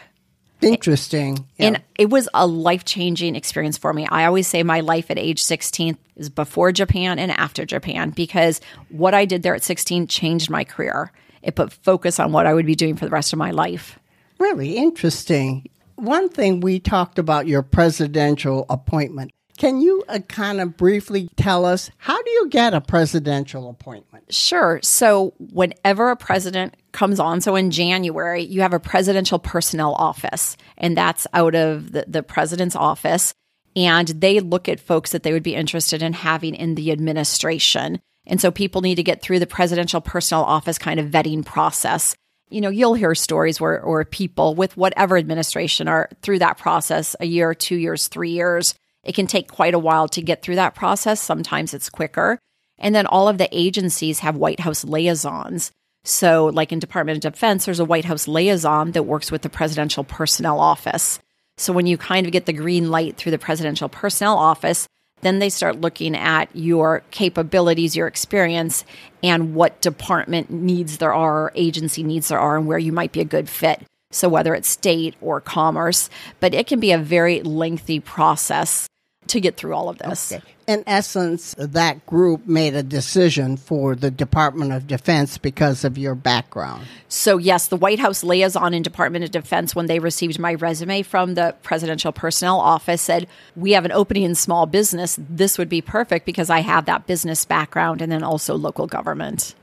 Interesting. 0.62 1.46
Yeah. 1.58 1.68
And 1.68 1.82
it 1.98 2.10
was 2.10 2.30
a 2.34 2.46
life 2.46 2.86
changing 2.86 3.36
experience 3.36 3.78
for 3.78 3.94
me. 3.94 4.08
I 4.08 4.26
always 4.26 4.48
say 4.48 4.64
my 4.64 4.82
life 4.82 5.10
at 5.10 5.18
age 5.18 5.42
16 5.42 5.98
is 6.18 6.30
before 6.30 6.72
Japan 6.72 7.20
and 7.20 7.32
after 7.32 7.66
Japan 7.66 8.12
because 8.12 8.62
what 8.90 9.14
I 9.14 9.26
did 9.26 9.44
there 9.44 9.56
at 9.56 9.64
16 9.64 10.08
changed 10.08 10.50
my 10.50 10.64
career. 10.64 11.12
It 11.42 11.56
put 11.56 11.74
focus 11.74 12.20
on 12.20 12.32
what 12.32 12.46
I 12.46 12.54
would 12.54 12.66
be 12.66 12.76
doing 12.76 12.96
for 12.96 13.06
the 13.06 13.12
rest 13.12 13.34
of 13.34 13.40
my 13.40 13.52
life. 13.52 13.98
Really 14.40 14.78
interesting. 14.78 15.68
One 15.96 16.30
thing 16.30 16.62
we 16.62 16.80
talked 16.80 17.20
about 17.20 17.48
your 17.48 17.64
presidential 17.64 18.66
appointment. 18.70 19.32
Can 19.62 19.80
you 19.80 20.04
uh, 20.10 20.18
kind 20.28 20.60
of 20.60 20.76
briefly 20.76 21.30
tell 21.36 21.66
us 21.66 21.92
how 21.98 22.20
do 22.20 22.32
you 22.32 22.50
get 22.50 22.74
a 22.74 22.82
presidential 22.82 23.70
appointment? 23.70 24.34
Sure. 24.34 24.80
So, 24.82 25.36
whenever 25.38 26.10
a 26.10 26.16
president 26.16 26.76
comes 26.94 27.20
on, 27.20 27.42
so 27.42 27.56
in 27.56 27.70
January, 27.70 28.42
you 28.42 28.62
have 28.62 28.74
a 28.74 28.80
presidential 28.80 29.38
personnel 29.38 29.94
office, 29.94 30.58
and 30.80 30.98
that's 30.98 31.28
out 31.36 31.54
of 31.54 31.92
the, 31.92 32.06
the 32.08 32.24
president's 32.24 32.76
office. 32.76 33.36
And 33.76 34.08
they 34.08 34.40
look 34.40 34.68
at 34.68 34.80
folks 34.80 35.12
that 35.12 35.22
they 35.22 35.32
would 35.32 35.44
be 35.44 35.54
interested 35.54 36.02
in 36.02 36.14
having 36.14 36.56
in 36.56 36.74
the 36.74 36.92
administration. 36.92 38.02
And 38.26 38.42
so, 38.42 38.50
people 38.50 38.82
need 38.82 38.96
to 38.96 39.04
get 39.04 39.22
through 39.22 39.38
the 39.38 39.46
presidential 39.46 40.02
personnel 40.02 40.44
office 40.44 40.80
kind 40.80 41.00
of 41.00 41.12
vetting 41.12 41.46
process. 41.46 42.16
You 42.50 42.62
know, 42.62 42.70
you'll 42.70 42.96
hear 42.96 43.14
stories 43.14 43.62
where, 43.62 43.82
where 43.82 44.06
people 44.06 44.56
with 44.56 44.76
whatever 44.76 45.18
administration 45.18 45.88
are 45.88 46.10
through 46.24 46.40
that 46.40 46.58
process 46.58 47.16
a 47.20 47.28
year, 47.28 47.54
two 47.54 47.76
years, 47.76 48.08
three 48.08 48.32
years 48.32 48.74
it 49.04 49.16
can 49.16 49.28
take 49.28 49.52
quite 49.52 49.74
a 49.74 49.80
while 49.80 50.08
to 50.10 50.22
get 50.22 50.42
through 50.42 50.56
that 50.56 50.76
process. 50.76 51.22
Sometimes 51.22 51.74
it's 51.74 51.90
quicker. 51.90 52.40
And 52.78 52.96
then 52.96 53.06
all 53.06 53.28
of 53.28 53.38
the 53.38 53.50
agencies 53.52 54.20
have 54.20 54.36
White 54.36 54.60
House 54.60 54.84
liaisons. 54.84 55.72
So, 56.04 56.48
like 56.48 56.72
in 56.72 56.80
Department 56.80 57.24
of 57.24 57.34
Defense, 57.34 57.66
there's 57.66 57.80
a 57.80 57.86
White 57.86 58.06
House 58.06 58.28
liaison 58.28 58.92
that 58.92 59.04
works 59.04 59.32
with 59.32 59.44
the 59.44 59.50
Presidential 59.50 60.04
Personnel 60.04 60.60
Office. 60.60 61.20
So, 61.58 61.74
when 61.74 61.86
you 61.86 61.96
kind 61.98 62.26
of 62.26 62.32
get 62.32 62.48
the 62.48 62.54
green 62.54 62.90
light 62.90 63.18
through 63.18 63.32
the 63.32 63.38
Presidential 63.38 63.88
Personnel 63.88 64.36
Office, 64.36 64.88
then 65.22 65.38
they 65.38 65.50
start 65.50 65.80
looking 65.80 66.16
at 66.16 66.50
your 66.56 67.04
capabilities, 67.12 67.96
your 67.96 68.08
experience, 68.08 68.84
and 69.22 69.54
what 69.54 69.80
department 69.82 70.50
needs 70.50 70.98
there 70.98 71.14
are, 71.14 71.52
agency 71.54 72.02
needs 72.02 72.30
there 72.30 72.40
are, 72.40 72.58
and 72.58 72.66
where 72.66 72.80
you 72.80 72.92
might 72.92 73.12
be 73.12 73.22
a 73.22 73.26
good 73.26 73.48
fit. 73.48 73.84
So, 74.12 74.28
whether 74.28 74.56
it's 74.56 74.68
state 74.68 75.14
or 75.22 75.40
commerce, 75.40 76.10
but 76.40 76.56
it 76.56 76.66
can 76.66 76.80
be 76.80 76.92
a 76.92 76.98
very 76.98 77.44
lengthy 77.44 78.00
process 78.00 78.90
to 79.32 79.40
get 79.40 79.56
through 79.56 79.74
all 79.74 79.88
of 79.88 79.98
this. 79.98 80.32
Okay. 80.32 80.44
In 80.68 80.84
essence, 80.86 81.56
that 81.58 82.06
group 82.06 82.48
made 82.48 82.76
a 82.76 82.84
decision 82.84 83.58
for 83.58 83.96
the 83.96 84.12
Department 84.12 84.74
of 84.74 84.88
Defense 84.88 85.38
because 85.38 85.84
of 85.84 85.98
your 85.98 86.16
background. 86.16 86.86
So, 87.08 87.38
yes, 87.38 87.68
the 87.68 87.78
White 87.78 88.00
House 88.00 88.24
liaison 88.24 88.74
in 88.74 88.84
Department 88.84 89.24
of 89.24 89.32
Defense, 89.32 89.74
when 89.74 89.88
they 89.88 90.00
received 90.00 90.38
my 90.38 90.54
resume 90.54 91.02
from 91.02 91.36
the 91.36 91.56
Presidential 91.64 92.12
Personnel 92.12 92.60
Office, 92.60 93.02
said, 93.02 93.28
We 93.56 93.72
have 93.72 93.86
an 93.86 93.92
opening 93.92 94.24
in 94.24 94.36
small 94.36 94.66
business. 94.66 95.18
This 95.18 95.58
would 95.58 95.70
be 95.70 95.82
perfect 95.82 96.26
because 96.26 96.50
I 96.50 96.60
have 96.60 96.86
that 96.86 97.08
business 97.08 97.46
background 97.46 98.02
and 98.02 98.12
then 98.12 98.24
also 98.24 98.56
local 98.56 98.86
government. 98.86 99.56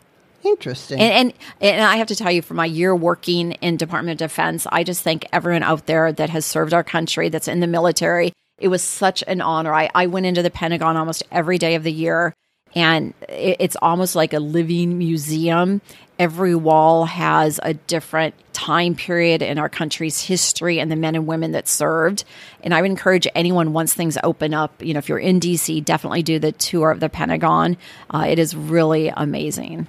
Interesting. 0.45 1.01
And, 1.01 1.13
and, 1.13 1.33
and 1.61 1.85
I 1.85 1.97
have 1.97 2.09
to 2.09 2.17
tell 2.17 2.31
you, 2.31 2.43
for 2.43 2.55
my 2.55 2.67
year 2.67 2.95
working 2.95 3.53
in 3.53 3.77
Department 3.77 4.21
of 4.21 4.31
Defense, 4.31 4.67
I 4.71 4.85
just 4.85 5.03
thank 5.03 5.27
everyone 5.33 5.63
out 5.63 5.87
there 5.87 6.13
that 6.13 6.31
has 6.31 6.47
served 6.47 6.73
our 6.73 6.85
country, 6.85 7.29
that's 7.29 7.49
in 7.49 7.61
the 7.61 7.67
military. 7.67 8.33
It 8.59 8.69
was 8.69 8.83
such 8.83 9.23
an 9.27 9.41
honor. 9.41 9.73
I, 9.73 9.91
I 9.95 10.07
went 10.07 10.27
into 10.27 10.43
the 10.43 10.51
Pentagon 10.51 10.97
almost 10.97 11.23
every 11.31 11.59
day 11.59 11.75
of 11.75 11.85
the 11.85 11.93
year, 11.93 12.35
and 12.75 13.15
it, 13.29 13.57
it's 13.61 13.77
almost 13.81 14.15
like 14.15 14.33
a 14.33 14.41
living 14.41 14.99
museum. 14.99 15.81
Every 16.19 16.55
wall 16.55 17.05
has 17.05 17.61
a 17.63 17.75
different 17.75 18.35
time 18.53 18.97
period 18.97 19.41
in 19.41 19.57
our 19.57 19.69
country's 19.69 20.21
history 20.21 20.81
and 20.81 20.91
the 20.91 20.97
men 20.97 21.15
and 21.15 21.29
women 21.29 21.53
that 21.53 21.69
served. 21.69 22.25
And 22.65 22.75
I 22.75 22.81
would 22.81 22.91
encourage 22.91 23.29
anyone 23.37 23.73
once 23.73 23.95
things 23.95 24.19
open 24.25 24.53
up, 24.53 24.83
you 24.83 24.95
know, 24.95 24.99
if 24.99 25.09
you're 25.09 25.21
in 25.21 25.39
DC, 25.39 25.85
definitely 25.85 26.25
do 26.25 26.41
the 26.41 26.51
tour 26.51 26.91
of 26.91 26.99
the 26.99 27.09
Pentagon. 27.09 27.77
Uh, 28.11 28.27
it 28.29 28.41
is 28.41 28.57
really 28.57 29.13
amazing 29.17 29.87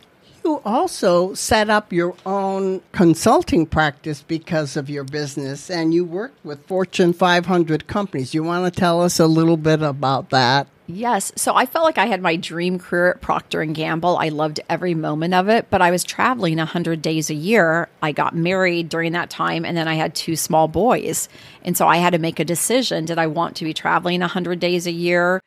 you 0.49 0.61
also 0.65 1.35
set 1.35 1.69
up 1.69 1.93
your 1.93 2.15
own 2.25 2.81
consulting 2.91 3.67
practice 3.67 4.23
because 4.23 4.75
of 4.75 4.89
your 4.89 5.03
business 5.03 5.69
and 5.69 5.93
you 5.93 6.03
worked 6.03 6.43
with 6.43 6.65
Fortune 6.65 7.13
500 7.13 7.85
companies. 7.85 8.33
You 8.33 8.43
want 8.43 8.73
to 8.73 8.79
tell 8.79 9.01
us 9.01 9.19
a 9.19 9.27
little 9.27 9.57
bit 9.57 9.83
about 9.83 10.31
that? 10.31 10.67
Yes. 10.87 11.31
So 11.35 11.53
I 11.53 11.67
felt 11.67 11.85
like 11.85 11.99
I 11.99 12.07
had 12.07 12.19
my 12.19 12.35
dream 12.35 12.79
career 12.79 13.11
at 13.11 13.21
Procter 13.21 13.61
and 13.61 13.75
Gamble. 13.75 14.17
I 14.17 14.29
loved 14.29 14.59
every 14.67 14.95
moment 14.95 15.35
of 15.35 15.47
it, 15.47 15.69
but 15.69 15.83
I 15.83 15.91
was 15.91 16.03
traveling 16.03 16.57
100 16.57 16.99
days 16.99 17.29
a 17.29 17.35
year. 17.35 17.87
I 18.01 18.11
got 18.11 18.35
married 18.35 18.89
during 18.89 19.11
that 19.11 19.29
time 19.29 19.65
and 19.65 19.77
then 19.77 19.87
I 19.87 19.93
had 19.93 20.15
two 20.15 20.35
small 20.35 20.67
boys. 20.67 21.29
And 21.63 21.77
so 21.77 21.87
I 21.87 21.97
had 21.97 22.13
to 22.13 22.19
make 22.19 22.39
a 22.39 22.45
decision, 22.45 23.05
did 23.05 23.19
I 23.19 23.27
want 23.27 23.55
to 23.57 23.65
be 23.65 23.73
traveling 23.73 24.21
100 24.21 24.59
days 24.59 24.87
a 24.87 24.91
year? 24.91 25.41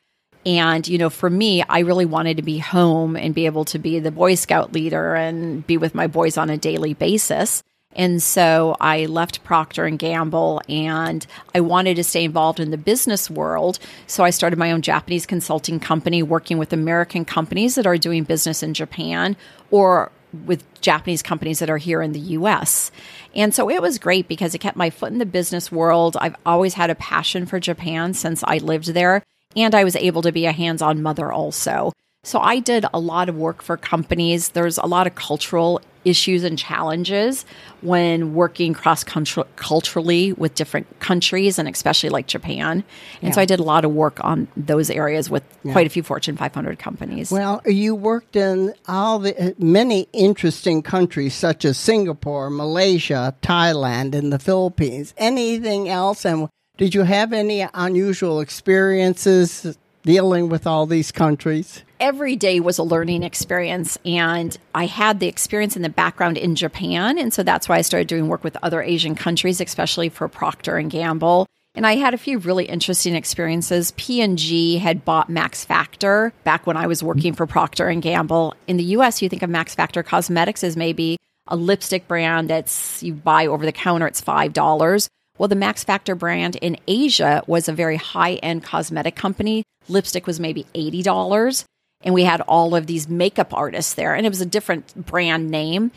And, 0.45 0.87
you 0.87 0.97
know, 0.97 1.09
for 1.09 1.29
me, 1.29 1.63
I 1.63 1.79
really 1.79 2.05
wanted 2.05 2.37
to 2.37 2.43
be 2.43 2.57
home 2.57 3.15
and 3.15 3.33
be 3.33 3.45
able 3.45 3.65
to 3.65 3.79
be 3.79 3.99
the 3.99 4.11
Boy 4.11 4.35
Scout 4.35 4.73
leader 4.73 5.15
and 5.15 5.65
be 5.65 5.77
with 5.77 5.95
my 5.95 6.07
boys 6.07 6.37
on 6.37 6.49
a 6.49 6.57
daily 6.57 6.93
basis. 6.93 7.63
And 7.95 8.21
so 8.21 8.75
I 8.81 9.05
left 9.05 9.43
Procter 9.43 9.85
and 9.85 9.99
Gamble 9.99 10.61
and 10.67 11.25
I 11.53 11.61
wanted 11.61 11.95
to 11.95 12.03
stay 12.03 12.23
involved 12.23 12.59
in 12.59 12.71
the 12.71 12.77
business 12.77 13.29
world. 13.29 13.79
So 14.07 14.23
I 14.23 14.31
started 14.31 14.57
my 14.57 14.71
own 14.71 14.81
Japanese 14.81 15.25
consulting 15.25 15.79
company 15.79 16.23
working 16.23 16.57
with 16.57 16.73
American 16.73 17.25
companies 17.25 17.75
that 17.75 17.85
are 17.85 17.97
doing 17.97 18.23
business 18.23 18.63
in 18.63 18.73
Japan 18.73 19.35
or 19.71 20.11
with 20.45 20.63
Japanese 20.81 21.21
companies 21.21 21.59
that 21.59 21.69
are 21.69 21.77
here 21.77 22.01
in 22.01 22.11
the 22.11 22.19
US. 22.19 22.91
And 23.35 23.53
so 23.53 23.69
it 23.69 23.81
was 23.81 23.99
great 23.99 24.27
because 24.27 24.55
it 24.55 24.59
kept 24.59 24.75
my 24.75 24.89
foot 24.89 25.11
in 25.11 25.19
the 25.19 25.25
business 25.25 25.71
world. 25.71 26.17
I've 26.19 26.35
always 26.45 26.73
had 26.73 26.89
a 26.89 26.95
passion 26.95 27.45
for 27.45 27.59
Japan 27.59 28.15
since 28.15 28.43
I 28.43 28.57
lived 28.57 28.87
there. 28.87 29.23
And 29.55 29.75
I 29.75 29.83
was 29.83 29.95
able 29.95 30.21
to 30.23 30.31
be 30.31 30.45
a 30.45 30.51
hands 30.51 30.81
on 30.81 31.01
mother 31.01 31.31
also. 31.31 31.91
So 32.23 32.39
I 32.39 32.59
did 32.59 32.85
a 32.93 32.99
lot 32.99 33.27
of 33.27 33.35
work 33.35 33.61
for 33.61 33.75
companies. 33.75 34.49
There's 34.49 34.77
a 34.77 34.85
lot 34.85 35.07
of 35.07 35.15
cultural 35.15 35.81
issues 36.05 36.43
and 36.43 36.57
challenges 36.57 37.45
when 37.81 38.33
working 38.33 38.73
cross 38.73 39.03
culturally 39.03 40.33
with 40.33 40.55
different 40.55 40.99
countries 40.99 41.59
and 41.59 41.67
especially 41.67 42.09
like 42.09 42.27
Japan. 42.27 42.83
And 43.21 43.29
yeah. 43.29 43.31
so 43.31 43.41
I 43.41 43.45
did 43.45 43.59
a 43.59 43.63
lot 43.63 43.85
of 43.85 43.91
work 43.91 44.23
on 44.23 44.47
those 44.55 44.89
areas 44.89 45.29
with 45.29 45.43
yeah. 45.63 45.71
quite 45.71 45.87
a 45.87 45.89
few 45.89 46.03
Fortune 46.03 46.37
500 46.37 46.79
companies. 46.79 47.31
Well, 47.31 47.61
you 47.65 47.95
worked 47.95 48.35
in 48.35 48.73
all 48.87 49.19
the 49.19 49.51
uh, 49.51 49.51
many 49.57 50.07
interesting 50.13 50.81
countries 50.81 51.33
such 51.33 51.65
as 51.65 51.77
Singapore, 51.77 52.49
Malaysia, 52.49 53.35
Thailand, 53.41 54.15
and 54.15 54.31
the 54.31 54.39
Philippines. 54.39 55.13
Anything 55.17 55.89
else 55.89 56.25
and 56.25 56.49
did 56.83 56.93
you 56.93 57.03
have 57.03 57.31
any 57.31 57.65
unusual 57.73 58.41
experiences 58.41 59.77
dealing 60.01 60.49
with 60.49 60.67
all 60.67 60.85
these 60.85 61.13
countries? 61.13 61.81
Every 62.01 62.35
day 62.35 62.59
was 62.59 62.77
a 62.77 62.83
learning 62.83 63.23
experience, 63.23 63.97
and 64.03 64.57
I 64.75 64.87
had 64.87 65.21
the 65.21 65.29
experience 65.29 65.77
in 65.77 65.81
the 65.81 65.87
background 65.87 66.37
in 66.37 66.55
Japan, 66.55 67.17
and 67.17 67.33
so 67.33 67.41
that's 67.41 67.69
why 67.69 67.77
I 67.77 67.83
started 67.83 68.09
doing 68.09 68.27
work 68.27 68.43
with 68.43 68.57
other 68.61 68.81
Asian 68.81 69.15
countries, 69.15 69.61
especially 69.61 70.09
for 70.09 70.27
Procter 70.27 70.75
and 70.75 70.91
Gamble. 70.91 71.47
And 71.73 71.87
I 71.87 71.95
had 71.95 72.13
a 72.13 72.17
few 72.17 72.37
really 72.37 72.65
interesting 72.65 73.15
experiences. 73.15 73.93
P&G 73.95 74.77
had 74.79 75.05
bought 75.05 75.29
Max 75.29 75.63
Factor 75.63 76.33
back 76.43 76.67
when 76.67 76.75
I 76.75 76.87
was 76.87 77.01
working 77.01 77.31
for 77.31 77.47
Procter 77.47 77.87
and 77.87 78.01
Gamble. 78.01 78.55
In 78.67 78.75
the 78.75 78.83
US, 78.97 79.21
you 79.21 79.29
think 79.29 79.41
of 79.41 79.49
Max 79.49 79.73
Factor 79.73 80.03
Cosmetics 80.03 80.65
as 80.65 80.75
maybe 80.75 81.15
a 81.47 81.55
lipstick 81.55 82.09
brand 82.09 82.49
that's 82.49 83.01
you 83.01 83.13
buy 83.13 83.47
over 83.47 83.65
the 83.65 83.71
counter, 83.71 84.05
it's 84.05 84.19
$5. 84.19 85.07
Well, 85.37 85.49
the 85.49 85.55
Max 85.55 85.83
Factor 85.83 86.13
brand 86.15 86.57
in 86.57 86.77
Asia 86.87 87.43
was 87.47 87.67
a 87.67 87.73
very 87.73 87.97
high 87.97 88.35
end 88.35 88.63
cosmetic 88.63 89.15
company. 89.15 89.63
Lipstick 89.89 90.27
was 90.27 90.39
maybe 90.39 90.65
$80. 90.75 91.65
And 92.03 92.13
we 92.13 92.23
had 92.23 92.41
all 92.41 92.75
of 92.75 92.85
these 92.85 93.07
makeup 93.07 93.53
artists 93.53 93.93
there, 93.93 94.13
and 94.13 94.25
it 94.25 94.29
was 94.29 94.41
a 94.41 94.45
different 94.45 95.05
brand 95.05 95.49
name. 95.49 95.91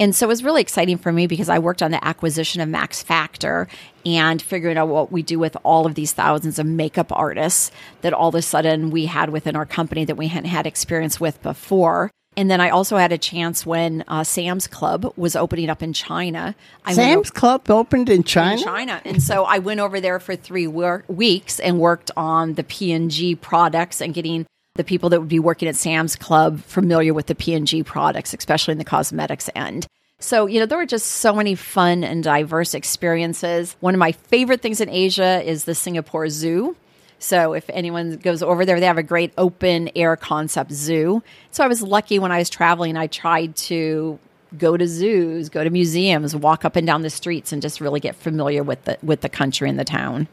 And 0.00 0.16
so 0.16 0.24
it 0.24 0.28
was 0.28 0.42
really 0.42 0.62
exciting 0.62 0.96
for 0.96 1.12
me 1.12 1.26
because 1.26 1.50
I 1.50 1.58
worked 1.58 1.82
on 1.82 1.90
the 1.90 2.02
acquisition 2.02 2.62
of 2.62 2.70
Max 2.70 3.02
Factor 3.02 3.68
and 4.06 4.40
figuring 4.40 4.78
out 4.78 4.88
what 4.88 5.12
we 5.12 5.22
do 5.22 5.38
with 5.38 5.58
all 5.62 5.84
of 5.84 5.94
these 5.94 6.14
thousands 6.14 6.58
of 6.58 6.64
makeup 6.64 7.12
artists 7.12 7.70
that 8.00 8.14
all 8.14 8.30
of 8.30 8.34
a 8.34 8.40
sudden 8.40 8.88
we 8.88 9.04
had 9.04 9.28
within 9.28 9.56
our 9.56 9.66
company 9.66 10.06
that 10.06 10.16
we 10.16 10.28
hadn't 10.28 10.48
had 10.48 10.66
experience 10.66 11.20
with 11.20 11.42
before. 11.42 12.10
And 12.40 12.50
then 12.50 12.58
I 12.58 12.70
also 12.70 12.96
had 12.96 13.12
a 13.12 13.18
chance 13.18 13.66
when 13.66 14.02
uh, 14.08 14.24
Sam's 14.24 14.66
Club 14.66 15.12
was 15.14 15.36
opening 15.36 15.68
up 15.68 15.82
in 15.82 15.92
China. 15.92 16.54
I 16.86 16.94
Sam's 16.94 17.30
Club 17.30 17.68
opened 17.68 18.08
in 18.08 18.24
China. 18.24 18.56
In 18.56 18.64
China, 18.64 19.02
and 19.04 19.22
so 19.22 19.44
I 19.44 19.58
went 19.58 19.80
over 19.80 20.00
there 20.00 20.18
for 20.18 20.36
three 20.36 20.66
wor- 20.66 21.04
weeks 21.06 21.60
and 21.60 21.78
worked 21.78 22.10
on 22.16 22.54
the 22.54 22.64
P&G 22.64 23.34
products 23.34 24.00
and 24.00 24.14
getting 24.14 24.46
the 24.76 24.84
people 24.84 25.10
that 25.10 25.20
would 25.20 25.28
be 25.28 25.38
working 25.38 25.68
at 25.68 25.76
Sam's 25.76 26.16
Club 26.16 26.62
familiar 26.62 27.12
with 27.12 27.26
the 27.26 27.34
P&G 27.34 27.82
products, 27.82 28.32
especially 28.32 28.72
in 28.72 28.78
the 28.78 28.84
cosmetics 28.86 29.50
end. 29.54 29.86
So, 30.18 30.46
you 30.46 30.60
know, 30.60 30.66
there 30.66 30.78
were 30.78 30.86
just 30.86 31.08
so 31.08 31.34
many 31.34 31.54
fun 31.54 32.04
and 32.04 32.24
diverse 32.24 32.72
experiences. 32.72 33.76
One 33.80 33.94
of 33.94 33.98
my 33.98 34.12
favorite 34.12 34.62
things 34.62 34.80
in 34.80 34.88
Asia 34.88 35.42
is 35.44 35.64
the 35.64 35.74
Singapore 35.74 36.30
Zoo. 36.30 36.74
So 37.20 37.52
if 37.52 37.68
anyone 37.70 38.16
goes 38.16 38.42
over 38.42 38.64
there, 38.64 38.80
they 38.80 38.86
have 38.86 38.98
a 38.98 39.02
great 39.02 39.32
open 39.38 39.90
air 39.94 40.16
concept 40.16 40.72
zoo. 40.72 41.22
So 41.52 41.62
I 41.62 41.68
was 41.68 41.82
lucky 41.82 42.18
when 42.18 42.32
I 42.32 42.38
was 42.38 42.50
traveling, 42.50 42.96
I 42.96 43.06
tried 43.06 43.54
to 43.56 44.18
go 44.58 44.76
to 44.76 44.88
zoos, 44.88 45.48
go 45.48 45.62
to 45.62 45.70
museums, 45.70 46.34
walk 46.34 46.64
up 46.64 46.76
and 46.76 46.86
down 46.86 47.02
the 47.02 47.10
streets 47.10 47.52
and 47.52 47.62
just 47.62 47.80
really 47.80 48.00
get 48.00 48.16
familiar 48.16 48.62
with 48.62 48.84
the 48.84 48.98
with 49.02 49.20
the 49.20 49.28
country 49.28 49.68
and 49.68 49.78
the 49.78 49.84
town. 49.84 50.26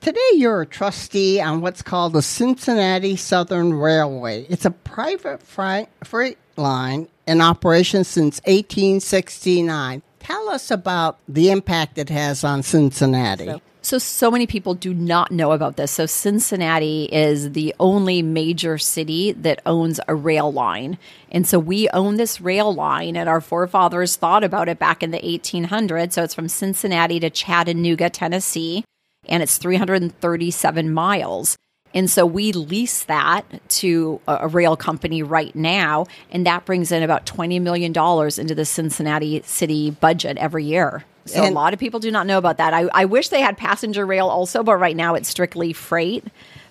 Today, 0.00 0.30
you're 0.34 0.62
a 0.62 0.66
trustee 0.66 1.40
on 1.40 1.60
what's 1.60 1.82
called 1.82 2.12
the 2.12 2.22
Cincinnati 2.22 3.14
Southern 3.14 3.74
Railway. 3.74 4.46
It's 4.48 4.64
a 4.64 4.72
private 4.72 5.40
freight 5.42 6.38
line 6.56 7.08
in 7.26 7.40
operation 7.40 8.02
since 8.02 8.40
1869. 8.46 10.02
Tell 10.18 10.48
us 10.48 10.72
about 10.72 11.18
the 11.28 11.50
impact 11.50 11.98
it 11.98 12.10
has 12.10 12.42
on 12.42 12.64
Cincinnati. 12.64 13.46
So, 13.46 13.60
so, 13.82 13.98
so 13.98 14.30
many 14.30 14.46
people 14.46 14.74
do 14.74 14.94
not 14.94 15.30
know 15.30 15.52
about 15.52 15.76
this. 15.76 15.92
So, 15.92 16.06
Cincinnati 16.06 17.08
is 17.12 17.52
the 17.52 17.74
only 17.78 18.22
major 18.22 18.78
city 18.78 19.32
that 19.32 19.60
owns 19.66 20.00
a 20.08 20.14
rail 20.14 20.52
line. 20.52 20.98
And 21.30 21.46
so, 21.46 21.58
we 21.58 21.88
own 21.90 22.16
this 22.16 22.40
rail 22.40 22.72
line, 22.72 23.16
and 23.16 23.28
our 23.28 23.40
forefathers 23.40 24.16
thought 24.16 24.44
about 24.44 24.68
it 24.68 24.78
back 24.78 25.02
in 25.02 25.10
the 25.10 25.18
1800s. 25.18 26.12
So, 26.12 26.22
it's 26.22 26.34
from 26.34 26.48
Cincinnati 26.48 27.20
to 27.20 27.30
Chattanooga, 27.30 28.08
Tennessee 28.08 28.84
and 29.28 29.42
it's 29.42 29.58
337 29.58 30.92
miles. 30.92 31.56
And 31.94 32.08
so 32.08 32.24
we 32.24 32.52
lease 32.52 33.04
that 33.04 33.44
to 33.68 34.20
a, 34.26 34.48
rail 34.48 34.76
company 34.76 35.22
right 35.22 35.54
now, 35.54 36.06
and 36.30 36.46
that 36.46 36.64
brings 36.64 36.90
in 36.90 37.02
about 37.02 37.26
$20 37.26 37.60
million 37.60 37.92
into 37.92 38.54
the 38.54 38.64
Cincinnati 38.64 39.42
city 39.44 39.90
budget 39.90 40.38
every 40.38 40.64
year. 40.64 41.04
So 41.26 41.42
and 41.42 41.52
a 41.52 41.54
lot 41.54 41.72
of 41.72 41.80
people 41.80 42.00
do 42.00 42.10
not 42.10 42.26
know 42.26 42.38
about 42.38 42.58
that. 42.58 42.74
I, 42.74 42.88
I, 42.92 43.04
wish 43.04 43.28
they 43.28 43.40
had 43.40 43.56
passenger 43.56 44.04
rail 44.04 44.28
also, 44.28 44.62
but 44.62 44.76
right 44.76 44.96
now 44.96 45.14
it's 45.14 45.28
strictly 45.28 45.72
freight. 45.72 46.24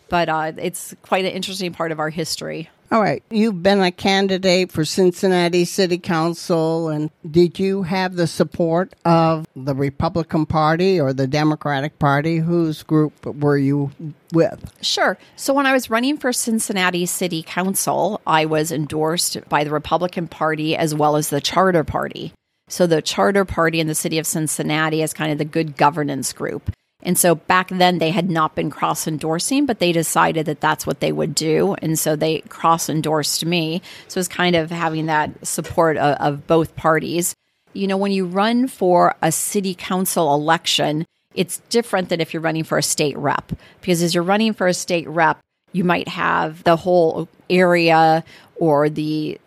But 0.10 0.27
uh, 0.27 0.51
it's 0.58 0.93
quite 1.03 1.24
an 1.24 1.31
interesting 1.31 1.72
part 1.72 1.93
of 1.93 2.00
our 2.00 2.10
history. 2.10 2.70
All 2.91 3.01
right. 3.01 3.24
You've 3.29 3.63
been 3.63 3.79
a 3.79 3.89
candidate 3.89 4.70
for 4.70 4.84
Cincinnati 4.84 5.63
City 5.63 5.98
Council, 5.98 6.89
and 6.89 7.10
did 7.29 7.58
you 7.58 7.84
have 7.84 8.15
the 8.15 8.27
support 8.27 8.93
of 9.05 9.48
the 9.55 9.74
Republican 9.74 10.46
Party 10.46 11.00
or 11.00 11.13
the 11.13 11.25
Democratic 11.27 11.98
Party? 12.00 12.39
Whose 12.39 12.84
group 12.84 13.25
were 13.25 13.58
you 13.58 13.91
with? 14.34 14.74
Sure. 14.81 15.17
So 15.38 15.53
when 15.53 15.65
I 15.65 15.72
was 15.72 15.89
running 15.89 16.17
for 16.17 16.34
Cincinnati 16.34 17.05
City 17.05 17.43
Council, 17.43 18.20
I 18.27 18.46
was 18.46 18.74
endorsed 18.74 19.38
by 19.48 19.63
the 19.63 19.72
Republican 19.72 20.27
Party 20.27 20.75
as 20.75 20.93
well 20.93 21.15
as 21.15 21.29
the 21.29 21.39
Charter 21.39 21.86
Party. 21.86 22.34
So 22.71 22.87
the 22.87 23.01
Charter 23.01 23.43
Party 23.43 23.81
in 23.81 23.87
the 23.87 23.95
city 23.95 24.17
of 24.17 24.25
Cincinnati 24.25 25.01
is 25.01 25.13
kind 25.13 25.31
of 25.31 25.37
the 25.37 25.45
good 25.45 25.75
governance 25.75 26.31
group. 26.31 26.71
And 27.03 27.17
so 27.17 27.35
back 27.35 27.67
then 27.69 27.97
they 27.97 28.11
had 28.11 28.29
not 28.29 28.55
been 28.55 28.69
cross 28.69 29.07
endorsing, 29.07 29.65
but 29.65 29.79
they 29.79 29.91
decided 29.91 30.45
that 30.45 30.61
that's 30.61 30.87
what 30.87 31.01
they 31.01 31.11
would 31.11 31.35
do. 31.35 31.75
And 31.81 31.99
so 31.99 32.15
they 32.15 32.39
cross 32.41 32.89
endorsed 32.89 33.45
me. 33.45 33.81
So 34.07 34.19
it's 34.19 34.29
kind 34.29 34.55
of 34.55 34.71
having 34.71 35.07
that 35.07 35.45
support 35.45 35.97
of, 35.97 36.15
of, 36.17 36.47
both 36.47 36.75
parties. 36.75 37.35
You 37.73 37.87
know, 37.87 37.97
when 37.97 38.11
you 38.11 38.25
run 38.25 38.67
for 38.67 39.15
a 39.21 39.31
city 39.31 39.75
council 39.75 40.33
election, 40.33 41.05
it's 41.33 41.57
different 41.69 42.09
than 42.09 42.21
if 42.21 42.33
you're 42.33 42.41
running 42.41 42.63
for 42.63 42.77
a 42.77 42.83
state 42.83 43.17
rep, 43.17 43.51
because 43.81 44.01
as 44.01 44.13
you're 44.13 44.23
running 44.23 44.53
for 44.53 44.67
a 44.67 44.73
state 44.73 45.07
rep, 45.07 45.39
you 45.73 45.83
might 45.83 46.09
have 46.09 46.63
the 46.63 46.75
whole 46.75 47.27
area 47.49 48.23
or 48.61 48.91
the 48.91 49.41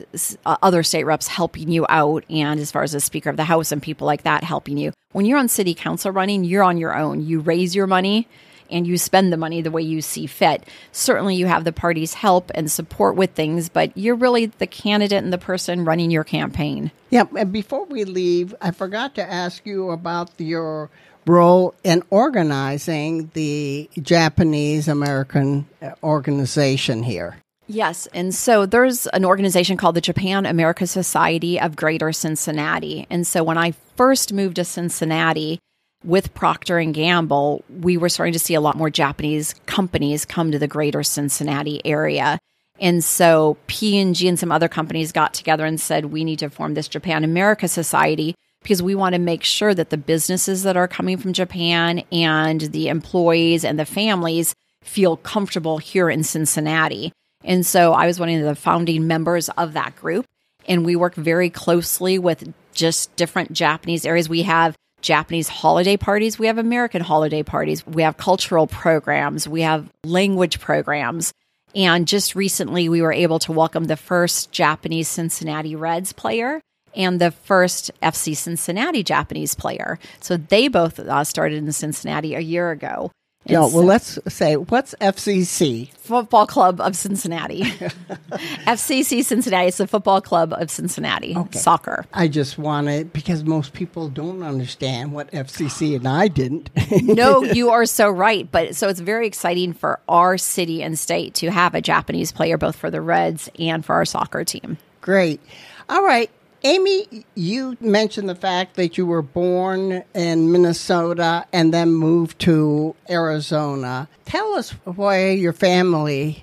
uh, 0.44 0.56
other 0.60 0.82
state 0.82 1.04
reps 1.04 1.28
helping 1.28 1.70
you 1.70 1.86
out, 1.88 2.24
and 2.28 2.58
as 2.58 2.72
far 2.72 2.82
as 2.82 2.90
the 2.90 3.00
Speaker 3.00 3.30
of 3.30 3.36
the 3.36 3.44
House 3.44 3.70
and 3.70 3.80
people 3.80 4.08
like 4.08 4.24
that 4.24 4.42
helping 4.42 4.76
you. 4.76 4.92
When 5.12 5.24
you're 5.24 5.38
on 5.38 5.46
city 5.46 5.72
council 5.72 6.10
running, 6.10 6.42
you're 6.42 6.64
on 6.64 6.78
your 6.78 6.98
own. 6.98 7.24
You 7.24 7.38
raise 7.38 7.76
your 7.76 7.86
money 7.86 8.26
and 8.68 8.88
you 8.88 8.98
spend 8.98 9.32
the 9.32 9.36
money 9.36 9.62
the 9.62 9.70
way 9.70 9.82
you 9.82 10.02
see 10.02 10.26
fit. 10.26 10.64
Certainly, 10.90 11.36
you 11.36 11.46
have 11.46 11.62
the 11.62 11.72
party's 11.72 12.14
help 12.14 12.50
and 12.56 12.68
support 12.68 13.14
with 13.14 13.30
things, 13.30 13.68
but 13.68 13.96
you're 13.96 14.16
really 14.16 14.46
the 14.46 14.66
candidate 14.66 15.22
and 15.22 15.32
the 15.32 15.38
person 15.38 15.84
running 15.84 16.10
your 16.10 16.24
campaign. 16.24 16.90
Yeah, 17.10 17.24
and 17.38 17.52
before 17.52 17.84
we 17.84 18.02
leave, 18.02 18.52
I 18.60 18.72
forgot 18.72 19.14
to 19.14 19.22
ask 19.22 19.64
you 19.64 19.90
about 19.90 20.30
your 20.38 20.90
role 21.24 21.76
in 21.84 22.02
organizing 22.10 23.30
the 23.34 23.88
Japanese 24.02 24.88
American 24.88 25.68
uh, 25.80 25.92
organization 26.02 27.04
here. 27.04 27.36
Yes. 27.66 28.06
And 28.08 28.34
so 28.34 28.66
there's 28.66 29.06
an 29.08 29.24
organization 29.24 29.76
called 29.76 29.96
the 29.96 30.00
Japan 30.00 30.44
America 30.44 30.86
Society 30.86 31.58
of 31.58 31.76
Greater 31.76 32.12
Cincinnati. 32.12 33.06
And 33.08 33.26
so 33.26 33.42
when 33.42 33.56
I 33.56 33.72
first 33.96 34.32
moved 34.32 34.56
to 34.56 34.64
Cincinnati 34.64 35.58
with 36.04 36.34
Procter 36.34 36.78
and 36.78 36.92
Gamble, 36.92 37.64
we 37.80 37.96
were 37.96 38.10
starting 38.10 38.34
to 38.34 38.38
see 38.38 38.54
a 38.54 38.60
lot 38.60 38.76
more 38.76 38.90
Japanese 38.90 39.54
companies 39.66 40.26
come 40.26 40.52
to 40.52 40.58
the 40.58 40.68
greater 40.68 41.02
Cincinnati 41.02 41.80
area. 41.86 42.38
And 42.80 43.02
so 43.02 43.56
P&G 43.66 44.28
and 44.28 44.38
some 44.38 44.52
other 44.52 44.68
companies 44.68 45.12
got 45.12 45.32
together 45.32 45.64
and 45.64 45.80
said 45.80 46.06
we 46.06 46.24
need 46.24 46.40
to 46.40 46.50
form 46.50 46.74
this 46.74 46.88
Japan 46.88 47.24
America 47.24 47.68
Society 47.68 48.34
because 48.62 48.82
we 48.82 48.94
want 48.94 49.14
to 49.14 49.20
make 49.20 49.44
sure 49.44 49.74
that 49.74 49.90
the 49.90 49.96
businesses 49.96 50.64
that 50.64 50.76
are 50.76 50.88
coming 50.88 51.16
from 51.16 51.32
Japan 51.32 52.02
and 52.10 52.60
the 52.60 52.88
employees 52.88 53.64
and 53.64 53.78
the 53.78 53.84
families 53.84 54.54
feel 54.82 55.16
comfortable 55.16 55.78
here 55.78 56.10
in 56.10 56.24
Cincinnati. 56.24 57.12
And 57.44 57.64
so 57.64 57.92
I 57.92 58.06
was 58.06 58.18
one 58.18 58.30
of 58.30 58.42
the 58.42 58.54
founding 58.54 59.06
members 59.06 59.48
of 59.50 59.74
that 59.74 59.94
group. 59.96 60.26
And 60.66 60.84
we 60.84 60.96
work 60.96 61.14
very 61.14 61.50
closely 61.50 62.18
with 62.18 62.52
just 62.72 63.14
different 63.16 63.52
Japanese 63.52 64.06
areas. 64.06 64.28
We 64.28 64.42
have 64.42 64.74
Japanese 65.02 65.48
holiday 65.48 65.98
parties, 65.98 66.38
we 66.38 66.46
have 66.46 66.56
American 66.56 67.02
holiday 67.02 67.42
parties, 67.42 67.86
we 67.86 68.02
have 68.02 68.16
cultural 68.16 68.66
programs, 68.66 69.46
we 69.46 69.60
have 69.60 69.90
language 70.02 70.60
programs. 70.60 71.34
And 71.74 72.08
just 72.08 72.34
recently, 72.34 72.88
we 72.88 73.02
were 73.02 73.12
able 73.12 73.38
to 73.40 73.52
welcome 73.52 73.84
the 73.84 73.98
first 73.98 74.50
Japanese 74.50 75.08
Cincinnati 75.08 75.76
Reds 75.76 76.14
player 76.14 76.62
and 76.96 77.20
the 77.20 77.32
first 77.32 77.90
FC 78.02 78.36
Cincinnati 78.36 79.02
Japanese 79.02 79.54
player. 79.54 79.98
So 80.20 80.36
they 80.36 80.68
both 80.68 80.98
uh, 80.98 81.24
started 81.24 81.58
in 81.58 81.72
Cincinnati 81.72 82.34
a 82.34 82.40
year 82.40 82.70
ago. 82.70 83.10
Yeah, 83.46 83.60
well, 83.60 83.84
let's 83.84 84.18
say 84.28 84.56
what's 84.56 84.94
FCC? 85.00 85.92
Football 85.94 86.46
Club 86.46 86.80
of 86.80 86.96
Cincinnati. 86.96 87.62
FCC 88.66 89.24
Cincinnati 89.24 89.68
is 89.68 89.78
the 89.78 89.86
Football 89.86 90.20
Club 90.20 90.52
of 90.52 90.70
Cincinnati. 90.70 91.34
Okay. 91.36 91.58
Soccer. 91.58 92.04
I 92.12 92.28
just 92.28 92.58
want 92.58 92.74
wanted 92.74 93.12
because 93.12 93.44
most 93.44 93.72
people 93.72 94.08
don't 94.08 94.42
understand 94.42 95.12
what 95.12 95.30
FCC 95.30 95.96
and 95.96 96.08
I 96.08 96.28
didn't. 96.28 96.70
no, 97.02 97.42
you 97.42 97.70
are 97.70 97.86
so 97.86 98.10
right. 98.10 98.50
But 98.50 98.74
so 98.74 98.88
it's 98.88 99.00
very 99.00 99.26
exciting 99.26 99.72
for 99.72 100.00
our 100.08 100.36
city 100.38 100.82
and 100.82 100.98
state 100.98 101.34
to 101.34 101.50
have 101.50 101.74
a 101.74 101.80
Japanese 101.80 102.32
player 102.32 102.58
both 102.58 102.76
for 102.76 102.90
the 102.90 103.00
Reds 103.00 103.48
and 103.58 103.84
for 103.84 103.94
our 103.94 104.04
soccer 104.04 104.44
team. 104.44 104.76
Great. 105.00 105.40
All 105.88 106.02
right. 106.04 106.30
Amy, 106.66 107.26
you 107.34 107.76
mentioned 107.78 108.26
the 108.26 108.34
fact 108.34 108.76
that 108.76 108.96
you 108.96 109.04
were 109.04 109.20
born 109.20 110.02
in 110.14 110.50
Minnesota 110.50 111.46
and 111.52 111.74
then 111.74 111.92
moved 111.92 112.38
to 112.38 112.96
Arizona. 113.10 114.08
Tell 114.24 114.54
us 114.54 114.70
why 114.84 115.28
your 115.32 115.52
family 115.52 116.42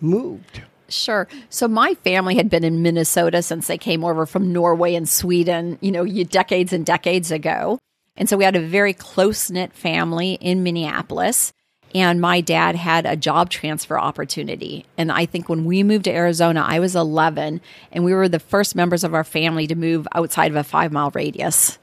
moved. 0.00 0.62
Sure. 0.88 1.28
So 1.50 1.68
my 1.68 1.94
family 1.94 2.34
had 2.34 2.50
been 2.50 2.64
in 2.64 2.82
Minnesota 2.82 3.42
since 3.42 3.68
they 3.68 3.78
came 3.78 4.04
over 4.04 4.26
from 4.26 4.52
Norway 4.52 4.96
and 4.96 5.08
Sweden, 5.08 5.78
you 5.80 5.92
know, 5.92 6.04
decades 6.04 6.72
and 6.72 6.84
decades 6.84 7.30
ago. 7.30 7.78
And 8.16 8.28
so 8.28 8.36
we 8.36 8.42
had 8.42 8.56
a 8.56 8.60
very 8.60 8.92
close 8.92 9.50
knit 9.50 9.72
family 9.72 10.32
in 10.40 10.64
Minneapolis 10.64 11.52
and 11.94 12.20
my 12.20 12.40
dad 12.40 12.76
had 12.76 13.06
a 13.06 13.16
job 13.16 13.50
transfer 13.50 13.98
opportunity. 13.98 14.86
And 14.96 15.10
I 15.10 15.26
think 15.26 15.48
when 15.48 15.64
we 15.64 15.82
moved 15.82 16.04
to 16.04 16.12
Arizona, 16.12 16.64
I 16.66 16.78
was 16.78 16.94
11, 16.94 17.60
and 17.92 18.04
we 18.04 18.14
were 18.14 18.28
the 18.28 18.38
first 18.38 18.76
members 18.76 19.04
of 19.04 19.14
our 19.14 19.24
family 19.24 19.66
to 19.66 19.74
move 19.74 20.06
outside 20.14 20.50
of 20.50 20.56
a 20.56 20.64
five 20.64 20.92
mile 20.92 21.10
radius. 21.14 21.78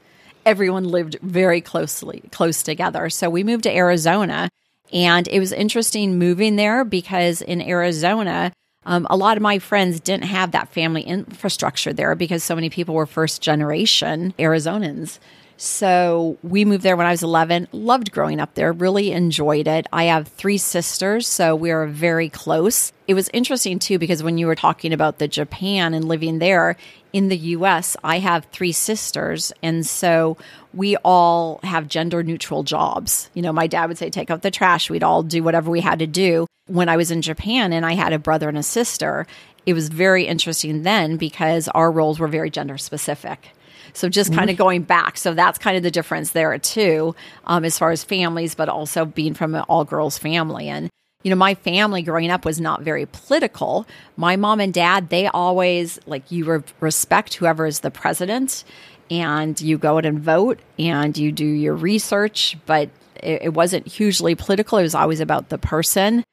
Everyone 0.46 0.84
lived 0.84 1.18
very 1.20 1.60
closely, 1.60 2.22
close 2.30 2.62
together. 2.62 3.10
So 3.10 3.28
we 3.28 3.44
moved 3.44 3.64
to 3.64 3.74
Arizona, 3.74 4.48
and 4.92 5.28
it 5.28 5.40
was 5.40 5.52
interesting 5.52 6.18
moving 6.18 6.56
there 6.56 6.84
because 6.84 7.42
in 7.42 7.60
Arizona, 7.60 8.52
um, 8.86 9.06
a 9.10 9.16
lot 9.16 9.36
of 9.36 9.42
my 9.42 9.58
friends 9.58 10.00
didn't 10.00 10.24
have 10.24 10.52
that 10.52 10.72
family 10.72 11.02
infrastructure 11.02 11.92
there 11.92 12.14
because 12.14 12.42
so 12.42 12.54
many 12.54 12.70
people 12.70 12.94
were 12.94 13.04
first 13.04 13.42
generation 13.42 14.32
Arizonans. 14.38 15.18
So 15.60 16.38
we 16.44 16.64
moved 16.64 16.84
there 16.84 16.96
when 16.96 17.08
I 17.08 17.10
was 17.10 17.24
11. 17.24 17.66
Loved 17.72 18.12
growing 18.12 18.38
up 18.38 18.54
there, 18.54 18.72
really 18.72 19.10
enjoyed 19.10 19.66
it. 19.66 19.88
I 19.92 20.04
have 20.04 20.28
three 20.28 20.56
sisters, 20.56 21.26
so 21.26 21.56
we 21.56 21.72
are 21.72 21.84
very 21.88 22.28
close. 22.28 22.92
It 23.08 23.14
was 23.14 23.28
interesting 23.32 23.80
too 23.80 23.98
because 23.98 24.22
when 24.22 24.38
you 24.38 24.46
were 24.46 24.54
talking 24.54 24.92
about 24.92 25.18
the 25.18 25.26
Japan 25.26 25.94
and 25.94 26.06
living 26.06 26.38
there 26.38 26.76
in 27.12 27.26
the 27.26 27.36
US, 27.36 27.96
I 28.04 28.20
have 28.20 28.44
three 28.52 28.70
sisters. 28.70 29.52
And 29.60 29.84
so 29.84 30.36
we 30.72 30.96
all 30.98 31.58
have 31.64 31.88
gender 31.88 32.22
neutral 32.22 32.62
jobs. 32.62 33.28
You 33.34 33.42
know, 33.42 33.52
my 33.52 33.66
dad 33.66 33.88
would 33.88 33.98
say, 33.98 34.10
take 34.10 34.30
out 34.30 34.42
the 34.42 34.52
trash. 34.52 34.88
We'd 34.88 35.02
all 35.02 35.24
do 35.24 35.42
whatever 35.42 35.72
we 35.72 35.80
had 35.80 35.98
to 35.98 36.06
do. 36.06 36.46
When 36.66 36.88
I 36.88 36.96
was 36.96 37.10
in 37.10 37.20
Japan 37.20 37.72
and 37.72 37.84
I 37.84 37.94
had 37.94 38.12
a 38.12 38.18
brother 38.20 38.48
and 38.48 38.58
a 38.58 38.62
sister, 38.62 39.26
it 39.66 39.72
was 39.72 39.88
very 39.88 40.24
interesting 40.24 40.84
then 40.84 41.16
because 41.16 41.66
our 41.68 41.90
roles 41.90 42.20
were 42.20 42.28
very 42.28 42.48
gender 42.48 42.78
specific. 42.78 43.50
So 43.92 44.08
just 44.08 44.32
kind 44.32 44.50
of 44.50 44.54
mm-hmm. 44.54 44.62
going 44.62 44.82
back. 44.82 45.16
So 45.16 45.34
that's 45.34 45.58
kind 45.58 45.76
of 45.76 45.82
the 45.82 45.90
difference 45.90 46.30
there 46.30 46.56
too, 46.58 47.14
um, 47.44 47.64
as 47.64 47.78
far 47.78 47.90
as 47.90 48.04
families, 48.04 48.54
but 48.54 48.68
also 48.68 49.04
being 49.04 49.34
from 49.34 49.54
an 49.54 49.62
all 49.62 49.84
girls 49.84 50.18
family. 50.18 50.68
And, 50.68 50.90
you 51.22 51.30
know, 51.30 51.36
my 51.36 51.54
family 51.54 52.02
growing 52.02 52.30
up 52.30 52.44
was 52.44 52.60
not 52.60 52.82
very 52.82 53.06
political. 53.06 53.86
My 54.16 54.36
mom 54.36 54.60
and 54.60 54.72
dad, 54.72 55.08
they 55.08 55.26
always 55.26 55.98
like 56.06 56.30
you 56.30 56.44
re- 56.44 56.62
respect 56.80 57.34
whoever 57.34 57.66
is 57.66 57.80
the 57.80 57.90
president 57.90 58.64
and 59.10 59.60
you 59.60 59.78
go 59.78 59.96
out 59.96 60.06
and 60.06 60.20
vote 60.20 60.60
and 60.78 61.16
you 61.16 61.32
do 61.32 61.46
your 61.46 61.74
research, 61.74 62.56
but 62.66 62.90
it, 63.22 63.42
it 63.42 63.54
wasn't 63.54 63.86
hugely 63.86 64.34
political. 64.34 64.78
It 64.78 64.82
was 64.82 64.94
always 64.94 65.20
about 65.20 65.48
the 65.48 65.58
person 65.58 66.24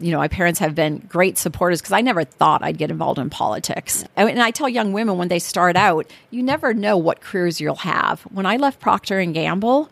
you 0.00 0.12
know, 0.12 0.18
my 0.18 0.28
parents 0.28 0.60
have 0.60 0.74
been 0.74 0.98
great 1.08 1.38
supporters 1.38 1.80
because 1.80 1.92
I 1.92 2.00
never 2.00 2.24
thought 2.24 2.62
I'd 2.62 2.78
get 2.78 2.90
involved 2.90 3.18
in 3.18 3.30
politics. 3.30 4.04
And 4.16 4.40
I 4.40 4.50
tell 4.50 4.68
young 4.68 4.92
women 4.92 5.18
when 5.18 5.28
they 5.28 5.40
start 5.40 5.76
out, 5.76 6.06
you 6.30 6.42
never 6.42 6.72
know 6.72 6.96
what 6.96 7.20
careers 7.20 7.60
you'll 7.60 7.74
have. 7.76 8.22
When 8.22 8.46
I 8.46 8.56
left 8.56 8.80
Procter 8.80 9.18
and 9.18 9.34
Gamble, 9.34 9.90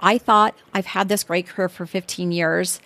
I 0.00 0.18
thought 0.18 0.54
I've 0.72 0.86
had 0.86 1.08
this 1.08 1.24
great 1.24 1.46
career 1.46 1.68
for 1.68 1.86
15 1.86 2.32
years. 2.32 2.80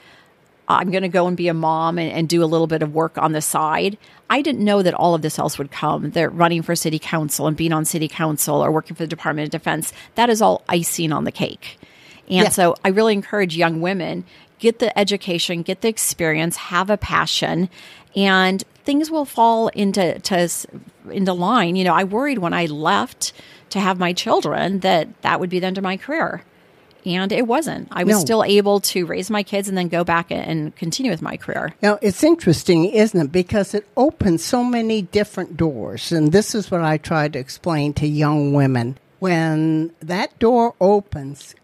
I'm 0.68 0.90
going 0.90 1.02
to 1.02 1.08
go 1.08 1.26
and 1.26 1.36
be 1.36 1.48
a 1.48 1.54
mom 1.54 1.98
and, 1.98 2.12
and, 2.12 2.28
do 2.28 2.44
a 2.44 2.46
little 2.46 2.66
bit 2.66 2.82
of 2.82 2.92
work 2.92 3.16
on 3.16 3.32
the 3.32 3.40
side. 3.40 3.96
I 4.28 4.42
didn't 4.42 4.62
know 4.62 4.82
that 4.82 4.92
all 4.92 5.14
of 5.14 5.22
this 5.22 5.38
else 5.38 5.56
would 5.56 5.70
come. 5.70 6.10
That 6.10 6.28
running 6.34 6.60
for 6.60 6.76
city 6.76 6.98
council 6.98 7.46
and 7.46 7.56
being 7.56 7.72
on 7.72 7.86
city 7.86 8.06
council 8.06 8.62
or 8.62 8.70
working 8.70 8.94
for 8.94 9.02
the 9.02 9.08
Department 9.08 9.46
of 9.46 9.58
Defense, 9.58 9.94
that 10.16 10.28
is 10.28 10.42
all 10.42 10.62
icing 10.68 11.10
on 11.10 11.24
the 11.24 11.32
cake. 11.32 11.78
And 12.28 12.44
yeah. 12.44 12.48
so 12.50 12.76
I 12.84 12.88
really 12.88 13.14
encourage 13.14 13.56
young 13.56 13.80
women 13.80 14.24
get 14.58 14.78
the 14.78 14.96
education, 14.98 15.62
get 15.62 15.80
the 15.80 15.88
experience, 15.88 16.56
have 16.56 16.90
a 16.90 16.96
passion, 16.96 17.68
and 18.16 18.64
things 18.84 19.10
will 19.10 19.24
fall 19.24 19.68
into 19.68 20.18
to, 20.18 20.48
into 21.10 21.32
line. 21.32 21.76
You 21.76 21.84
know, 21.84 21.94
I 21.94 22.04
worried 22.04 22.38
when 22.38 22.52
I 22.52 22.66
left 22.66 23.32
to 23.70 23.80
have 23.80 23.98
my 23.98 24.12
children 24.12 24.80
that 24.80 25.20
that 25.22 25.40
would 25.40 25.50
be 25.50 25.60
the 25.60 25.66
end 25.66 25.78
of 25.78 25.84
my 25.84 25.96
career. 25.96 26.42
And 27.04 27.32
it 27.32 27.46
wasn't. 27.46 27.88
I 27.90 28.04
was 28.04 28.16
no. 28.16 28.20
still 28.20 28.44
able 28.44 28.80
to 28.80 29.06
raise 29.06 29.30
my 29.30 29.42
kids 29.42 29.68
and 29.68 29.78
then 29.78 29.88
go 29.88 30.04
back 30.04 30.30
and 30.30 30.74
continue 30.76 31.10
with 31.10 31.22
my 31.22 31.36
career. 31.36 31.74
Now, 31.80 31.98
it's 32.02 32.22
interesting, 32.22 32.86
isn't 32.86 33.18
it? 33.18 33.32
Because 33.32 33.72
it 33.72 33.86
opens 33.96 34.44
so 34.44 34.64
many 34.64 35.02
different 35.02 35.56
doors. 35.56 36.12
And 36.12 36.32
this 36.32 36.54
is 36.54 36.70
what 36.70 36.82
I 36.82 36.98
try 36.98 37.28
to 37.28 37.38
explain 37.38 37.94
to 37.94 38.06
young 38.06 38.52
women. 38.52 38.98
When 39.20 39.92
that 40.00 40.38
door 40.38 40.74
opens, 40.80 41.54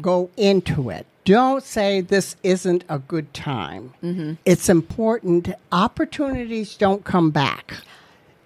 go 0.00 0.30
into 0.36 0.90
it 0.90 1.06
don't 1.28 1.62
say 1.62 2.00
this 2.00 2.36
isn't 2.42 2.84
a 2.88 2.98
good 2.98 3.34
time. 3.34 3.92
Mm-hmm. 4.02 4.34
It's 4.46 4.70
important. 4.70 5.52
Opportunities 5.70 6.74
don't 6.74 7.04
come 7.04 7.30
back. 7.30 7.74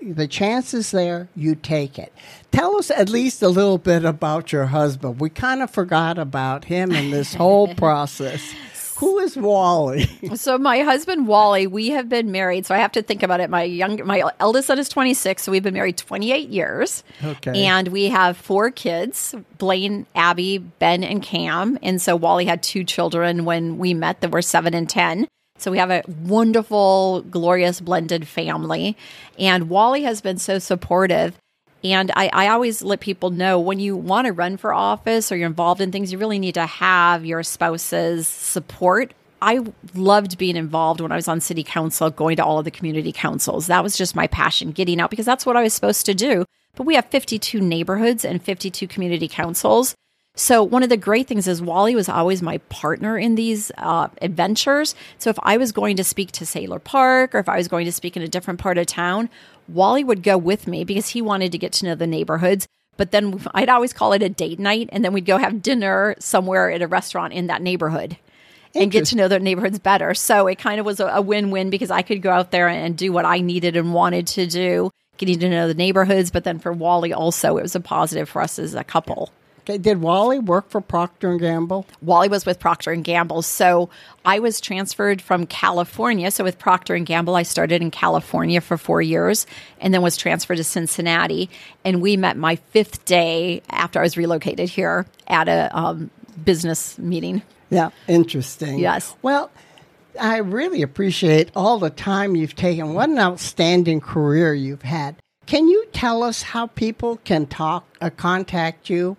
The 0.01 0.27
chance 0.27 0.75
is 0.75 0.91
there, 0.91 1.29
you 1.37 1.55
take 1.55 1.97
it. 1.97 2.13
Tell 2.51 2.77
us 2.77 2.91
at 2.91 3.09
least 3.09 3.41
a 3.41 3.49
little 3.49 3.79
bit 3.79 4.05
about 4.05 4.51
your 4.51 4.67
husband. 4.67 5.21
We 5.21 5.31
kind 5.31 5.63
of 5.63 5.71
forgot 5.71 6.19
about 6.19 6.65
him 6.65 6.91
in 6.91 7.13
this 7.13 7.35
whole 7.35 7.73
process. 7.77 8.53
Who 9.03 9.19
is 9.19 9.37
Wally? 9.37 10.05
so 10.37 10.59
my 10.59 10.79
husband 10.83 11.27
Wally, 11.27 11.67
we 11.67 11.89
have 11.89 12.09
been 12.09 12.31
married. 12.31 12.67
So 12.67 12.73
I 12.73 12.79
have 12.79 12.93
to 12.93 13.03
think 13.03 13.25
about 13.25 13.41
it. 13.41 13.51
My 13.51 13.65
young, 13.65 14.07
my 14.07 14.23
eldest 14.39 14.69
son 14.69 14.79
is 14.79 14.89
26, 14.89 15.43
so 15.43 15.51
we've 15.51 15.65
been 15.65 15.75
married 15.75 15.97
28 15.97 16.49
years. 16.49 17.03
Okay. 17.25 17.65
And 17.65 17.89
we 17.89 18.11
have 18.11 18.37
four 18.37 18.71
kids: 18.71 19.35
Blaine, 19.59 20.07
Abby, 20.15 20.59
Ben, 20.59 21.03
and 21.03 21.21
Cam. 21.21 21.81
And 21.83 22.01
so 22.01 22.15
Wally 22.15 22.45
had 22.45 22.63
two 22.63 22.85
children 22.85 23.45
when 23.45 23.77
we 23.77 23.93
met 23.93 24.21
that 24.21 24.31
were 24.31 24.41
seven 24.41 24.73
and 24.73 24.89
10. 24.89 25.27
So 25.59 25.73
we 25.73 25.79
have 25.79 25.91
a 25.91 26.05
wonderful, 26.07 27.23
glorious 27.23 27.81
blended 27.81 28.29
family. 28.29 28.97
And 29.37 29.69
Wally 29.69 30.05
has 30.05 30.21
been 30.21 30.39
so 30.39 30.61
supportive. 30.61 31.37
And 31.85 32.13
I, 32.15 32.31
I, 32.33 32.49
always 32.49 32.83
let 32.83 33.01
people 33.01 33.31
know 33.31 33.59
when 33.59 33.81
you 33.81 33.97
want 33.97 34.27
to 34.27 34.33
run 34.33 34.57
for 34.57 34.73
office 34.73 35.33
or 35.33 35.37
you're 35.37 35.49
involved 35.49 35.81
in 35.81 35.91
things, 35.91 36.13
you 36.13 36.19
really 36.19 36.39
need 36.39 36.55
to 36.55 36.67
have 36.67 37.25
your 37.25 37.43
spouse's 37.43 38.29
support. 38.29 39.15
I 39.41 39.61
loved 39.95 40.39
being 40.39 40.55
involved 40.55 41.01
when 41.01 41.11
I 41.11 41.17
was 41.17 41.27
on 41.27 41.41
city 41.41 41.65
council, 41.65 42.11
going 42.11 42.37
to 42.37 42.45
all 42.45 42.61
of 42.61 42.65
the 42.65 42.71
community 42.71 43.11
councils. 43.11 43.67
That 43.67 43.83
was 43.83 43.97
just 43.97 44.15
my 44.15 44.29
passion, 44.29 44.71
getting 44.71 45.01
out 45.01 45.11
because 45.11 45.27
that's 45.27 45.45
what 45.45 45.57
I 45.57 45.63
was 45.63 45.75
supposed 45.75 46.07
to 46.07 46.15
do. 46.15 46.45
But 46.77 46.87
we 46.87 46.95
have 46.95 47.07
52 47.07 47.61
neighborhoods 47.61 48.25
and 48.25 48.41
52 48.41 48.87
community 48.87 49.27
councils. 49.27 49.97
So 50.35 50.63
one 50.63 50.83
of 50.83 50.89
the 50.89 50.97
great 50.97 51.27
things 51.27 51.47
is 51.47 51.61
Wally 51.61 51.95
was 51.95 52.09
always 52.09 52.41
my 52.41 52.57
partner 52.71 53.19
in 53.19 53.35
these 53.35 53.71
uh, 53.77 54.09
adventures. 54.23 54.95
So 55.19 55.29
if 55.29 55.39
I 55.43 55.59
was 55.59 55.73
going 55.73 55.97
to 55.97 56.05
speak 56.05 56.33
to 56.33 56.45
Sayler 56.45 56.83
Park 56.83 57.35
or 57.35 57.39
if 57.39 57.51
I 57.51 57.59
was 57.59 57.69
going 57.69 57.85
to 57.85 57.93
speak 57.93 58.17
in 58.17 58.23
a 58.23 58.29
different 58.29 58.59
part 58.59 58.79
of 58.79 58.87
town, 58.87 59.29
Wally 59.73 60.05
would 60.05 60.23
go 60.23 60.37
with 60.37 60.67
me 60.67 60.85
because 60.85 61.09
he 61.09 61.23
wanted 61.23 61.53
to 61.53 61.59
get 61.59 61.73
to 61.75 61.87
know 61.87 61.95
the 61.95 62.07
neighborhoods. 62.07 62.67
But 62.97 63.11
then 63.11 63.41
I'd 63.55 63.69
always 63.69 63.93
call 63.93 64.13
it 64.13 64.23
a 64.23 64.29
date 64.29 64.59
night, 64.59 64.91
and 64.93 65.05
then 65.05 65.13
we'd 65.13 65.25
go 65.25 65.39
have 65.39 65.63
dinner 65.63 66.15
somewhere 66.19 66.71
at 66.71 66.83
a 66.83 66.87
restaurant 66.87 67.33
in 67.33 67.47
that 67.47 67.63
neighborhood 67.63 68.19
and 68.75 68.91
get 68.91 69.07
to 69.07 69.17
know 69.17 69.29
the 69.29 69.39
neighborhoods 69.39 69.79
better. 69.79 70.15
So 70.15 70.47
it 70.47 70.59
kind 70.59 70.79
of 70.79 70.87
was 70.87 71.01
a, 71.01 71.07
a 71.07 71.21
win 71.21 71.51
win 71.51 71.71
because 71.71 71.91
I 71.91 72.03
could 72.03 72.23
go 72.23 72.31
out 72.31 72.51
there 72.51 72.69
and 72.69 72.97
do 72.97 73.13
what 73.13 73.25
I 73.25 73.41
needed 73.41 73.77
and 73.77 73.95
wanted 73.95 74.27
to 74.29 74.47
do, 74.47 74.91
getting 75.17 75.39
to 75.41 75.49
know 75.49 75.69
the 75.69 75.75
neighborhoods. 75.75 76.31
But 76.31 76.45
then 76.45 76.59
for 76.59 76.73
Wally, 76.73 77.13
also, 77.13 77.57
it 77.57 77.63
was 77.63 77.75
a 77.75 77.81
positive 77.81 78.29
for 78.29 78.43
us 78.43 78.59
as 78.59 78.75
a 78.75 78.85
couple. 78.85 79.31
Okay, 79.65 79.79
did 79.79 80.01
Wally 80.01 80.41
work 80.41 80.69
for 80.71 80.81
Procter 80.81 81.31
and 81.31 81.41
Gamble? 81.41 81.87
Wally 82.01 82.29
was 82.29 82.45
with 82.45 82.59
Procter 82.59 82.91
and 82.91 83.05
Gamble. 83.05 83.43
So 83.43 83.91
I 84.25 84.41
was 84.41 84.61
transferred 84.61 85.23
from 85.23 85.47
California. 85.47 86.33
So 86.33 86.43
with 86.43 86.59
Procter 86.59 86.97
and 86.97 87.07
Gamble, 87.07 87.37
I 87.37 87.45
started 87.45 87.81
in 87.81 87.93
California 87.93 88.61
for 88.61 88.77
four 88.77 89.01
years, 89.01 89.47
and 89.81 89.95
then 89.95 90.03
was 90.03 90.17
transferred 90.17 90.57
to 90.57 90.65
Cincinnati. 90.65 91.49
And 91.85 92.03
we 92.03 92.17
met 92.17 92.37
my 92.37 92.57
fifth 92.57 93.05
day 93.05 93.63
after 93.71 94.01
I 94.01 94.03
was 94.03 94.17
relocated 94.17 94.69
here 94.69 95.07
at 95.29 95.49
a 95.49 95.71
um, 95.79 96.11
business 96.45 96.99
meeting. 96.99 97.43
Yeah, 97.71 97.91
interesting. 98.09 98.79
Yes. 98.79 99.15
Well. 99.23 99.51
I 100.21 100.37
really 100.41 100.83
appreciate 100.83 101.51
all 101.57 101.79
the 101.79 101.89
time 101.89 102.37
you've 102.37 102.55
taken. 102.55 102.93
What 102.93 103.09
an 103.09 103.19
outstanding 103.19 104.03
career 104.03 104.53
you've 104.53 104.83
had. 104.83 105.17
Can 105.47 105.69
you 105.69 105.87
tell 105.95 106.23
us 106.23 106.43
how 106.43 106.67
people 106.67 107.17
can 107.25 107.47
talk, 107.47 107.87
uh, 108.03 108.11
contact 108.11 108.91
you? 108.91 109.17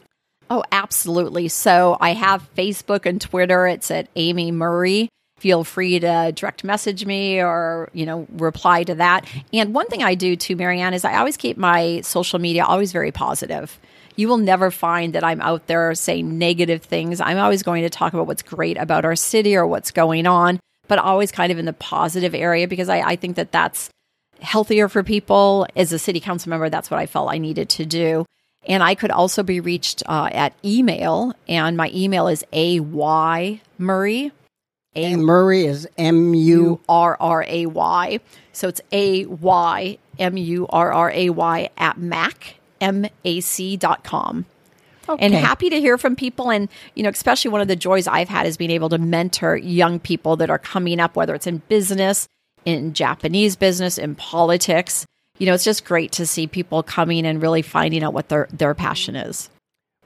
Oh, 0.49 0.63
absolutely. 0.71 1.47
So 1.47 1.97
I 1.99 2.13
have 2.13 2.47
Facebook 2.55 3.05
and 3.05 3.19
Twitter. 3.19 3.67
It's 3.67 3.89
at 3.91 4.07
Amy 4.15 4.51
Murray. 4.51 5.09
Feel 5.37 5.63
free 5.63 5.99
to 5.99 6.31
direct 6.33 6.63
message 6.63 7.05
me 7.05 7.41
or, 7.41 7.89
you 7.93 8.05
know, 8.05 8.27
reply 8.31 8.83
to 8.83 8.95
that. 8.95 9.27
And 9.51 9.73
one 9.73 9.87
thing 9.87 10.03
I 10.03 10.15
do 10.15 10.35
too, 10.35 10.55
Mary 10.55 10.79
Anne, 10.79 10.93
is 10.93 11.03
I 11.03 11.17
always 11.17 11.37
keep 11.37 11.57
my 11.57 12.01
social 12.01 12.39
media 12.39 12.63
always 12.63 12.91
very 12.91 13.11
positive. 13.11 13.77
You 14.15 14.27
will 14.27 14.37
never 14.37 14.69
find 14.71 15.13
that 15.13 15.23
I'm 15.23 15.41
out 15.41 15.67
there 15.67 15.95
saying 15.95 16.37
negative 16.37 16.83
things. 16.83 17.19
I'm 17.19 17.39
always 17.39 17.63
going 17.63 17.83
to 17.83 17.89
talk 17.89 18.13
about 18.13 18.27
what's 18.27 18.43
great 18.43 18.77
about 18.77 19.05
our 19.05 19.15
city 19.15 19.55
or 19.55 19.65
what's 19.65 19.91
going 19.91 20.27
on, 20.27 20.59
but 20.87 20.99
always 20.99 21.31
kind 21.31 21.51
of 21.51 21.57
in 21.57 21.65
the 21.65 21.73
positive 21.73 22.35
area 22.35 22.67
because 22.67 22.89
I, 22.89 23.01
I 23.01 23.15
think 23.15 23.35
that 23.37 23.51
that's 23.51 23.89
healthier 24.39 24.87
for 24.87 25.03
people. 25.03 25.65
As 25.75 25.91
a 25.91 25.99
city 25.99 26.19
council 26.19 26.51
member, 26.51 26.69
that's 26.69 26.91
what 26.91 26.99
I 26.99 27.05
felt 27.05 27.31
I 27.31 27.37
needed 27.37 27.69
to 27.69 27.85
do. 27.85 28.25
And 28.65 28.81
I 28.81 28.95
could 28.95 29.11
also 29.11 29.43
be 29.43 29.59
reached 29.59 30.03
uh, 30.05 30.29
at 30.31 30.53
email, 30.63 31.33
and 31.47 31.75
my 31.75 31.91
email 31.93 32.27
is 32.27 32.45
a 32.53 32.79
y 32.79 33.61
murray. 33.77 34.31
A 34.95 35.15
Murray 35.15 35.65
is 35.65 35.87
M 35.97 36.33
U 36.33 36.79
R 36.87 37.17
R 37.19 37.43
A 37.47 37.65
Y. 37.65 38.19
So 38.51 38.67
it's 38.67 38.81
A 38.91 39.25
Y 39.25 39.97
M 40.19 40.37
U 40.37 40.67
R 40.69 40.93
R 40.93 41.11
A 41.11 41.29
Y 41.31 41.69
at 41.77 41.97
mac 41.97 42.55
m 42.79 43.05
a 43.25 43.39
c 43.41 43.75
dot 43.75 44.03
com. 44.03 44.45
Okay. 45.09 45.25
And 45.25 45.33
happy 45.33 45.69
to 45.69 45.81
hear 45.81 45.97
from 45.97 46.15
people. 46.15 46.49
And, 46.49 46.69
you 46.95 47.03
know, 47.03 47.09
especially 47.09 47.51
one 47.51 47.59
of 47.59 47.67
the 47.67 47.75
joys 47.75 48.07
I've 48.07 48.29
had 48.29 48.47
is 48.47 48.55
being 48.55 48.71
able 48.71 48.87
to 48.89 48.97
mentor 48.97 49.57
young 49.57 49.99
people 49.99 50.37
that 50.37 50.49
are 50.49 50.59
coming 50.59 50.99
up, 50.99 51.15
whether 51.15 51.35
it's 51.35 51.47
in 51.47 51.57
business, 51.67 52.27
in 52.63 52.93
Japanese 52.93 53.57
business, 53.57 53.97
in 53.97 54.15
politics 54.15 55.05
you 55.43 55.47
know, 55.47 55.55
it's 55.55 55.65
just 55.65 55.83
great 55.83 56.13
to 56.13 56.25
see 56.25 56.47
people 56.47 56.83
coming 56.83 57.25
and 57.25 57.41
really 57.41 57.61
finding 57.61 58.01
out 58.01 58.13
what 58.13 58.29
their, 58.29 58.47
their 58.53 58.73
passion 58.73 59.17
is. 59.17 59.49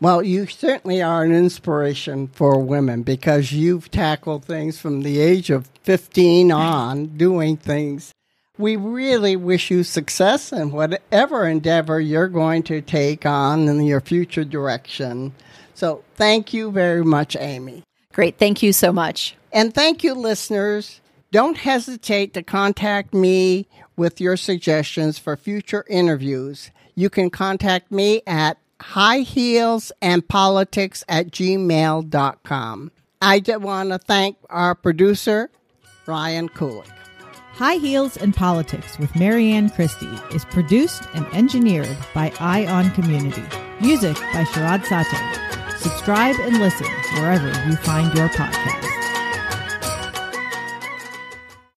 Well, 0.01 0.23
you 0.23 0.47
certainly 0.47 0.99
are 0.99 1.23
an 1.23 1.31
inspiration 1.31 2.29
for 2.29 2.59
women 2.59 3.03
because 3.03 3.51
you've 3.51 3.91
tackled 3.91 4.45
things 4.45 4.79
from 4.79 5.03
the 5.03 5.19
age 5.19 5.51
of 5.51 5.69
15 5.83 6.51
on, 6.51 7.05
doing 7.17 7.55
things. 7.55 8.11
We 8.57 8.77
really 8.77 9.35
wish 9.35 9.69
you 9.69 9.83
success 9.83 10.51
in 10.51 10.71
whatever 10.71 11.47
endeavor 11.47 12.01
you're 12.01 12.29
going 12.29 12.63
to 12.63 12.81
take 12.81 13.23
on 13.23 13.67
in 13.67 13.83
your 13.83 14.01
future 14.01 14.43
direction. 14.43 15.35
So, 15.75 16.03
thank 16.15 16.51
you 16.51 16.71
very 16.71 17.05
much, 17.05 17.37
Amy. 17.39 17.83
Great. 18.11 18.39
Thank 18.39 18.63
you 18.63 18.73
so 18.73 18.91
much. 18.91 19.35
And 19.53 19.71
thank 19.71 20.03
you, 20.03 20.15
listeners. 20.15 20.99
Don't 21.31 21.57
hesitate 21.57 22.33
to 22.33 22.41
contact 22.41 23.13
me 23.13 23.67
with 23.97 24.21
your 24.21 24.37
suggestions 24.37 25.17
for 25.17 25.35
future 25.35 25.83
interviews. 25.89 26.71
You 26.95 27.09
can 27.09 27.29
contact 27.29 27.91
me 27.91 28.21
at 28.25 28.57
highheelsandpolitics 28.79 31.03
at 31.09 31.31
gmail.com. 31.31 32.91
I 33.21 33.39
did 33.39 33.63
want 33.63 33.89
to 33.89 33.97
thank 33.97 34.37
our 34.49 34.75
producer, 34.75 35.49
Ryan 36.05 36.47
Kulik. 36.49 36.87
High 37.53 37.77
Heels 37.77 38.17
and 38.17 38.35
Politics 38.35 38.99
with 38.99 39.15
Mary 39.15 39.51
Anne 39.51 39.71
Christie 39.71 40.05
is 40.31 40.45
produced 40.45 41.01
and 41.15 41.25
engineered 41.33 41.97
by 42.13 42.29
EyeOn 42.31 42.93
Community. 42.93 43.43
Music 43.81 44.15
by 44.15 44.43
Sharad 44.43 44.83
Sateh. 44.83 45.79
Subscribe 45.79 46.35
and 46.41 46.59
listen 46.59 46.85
wherever 47.15 47.47
you 47.67 47.75
find 47.77 48.13
your 48.15 48.29
podcast. 48.29 48.96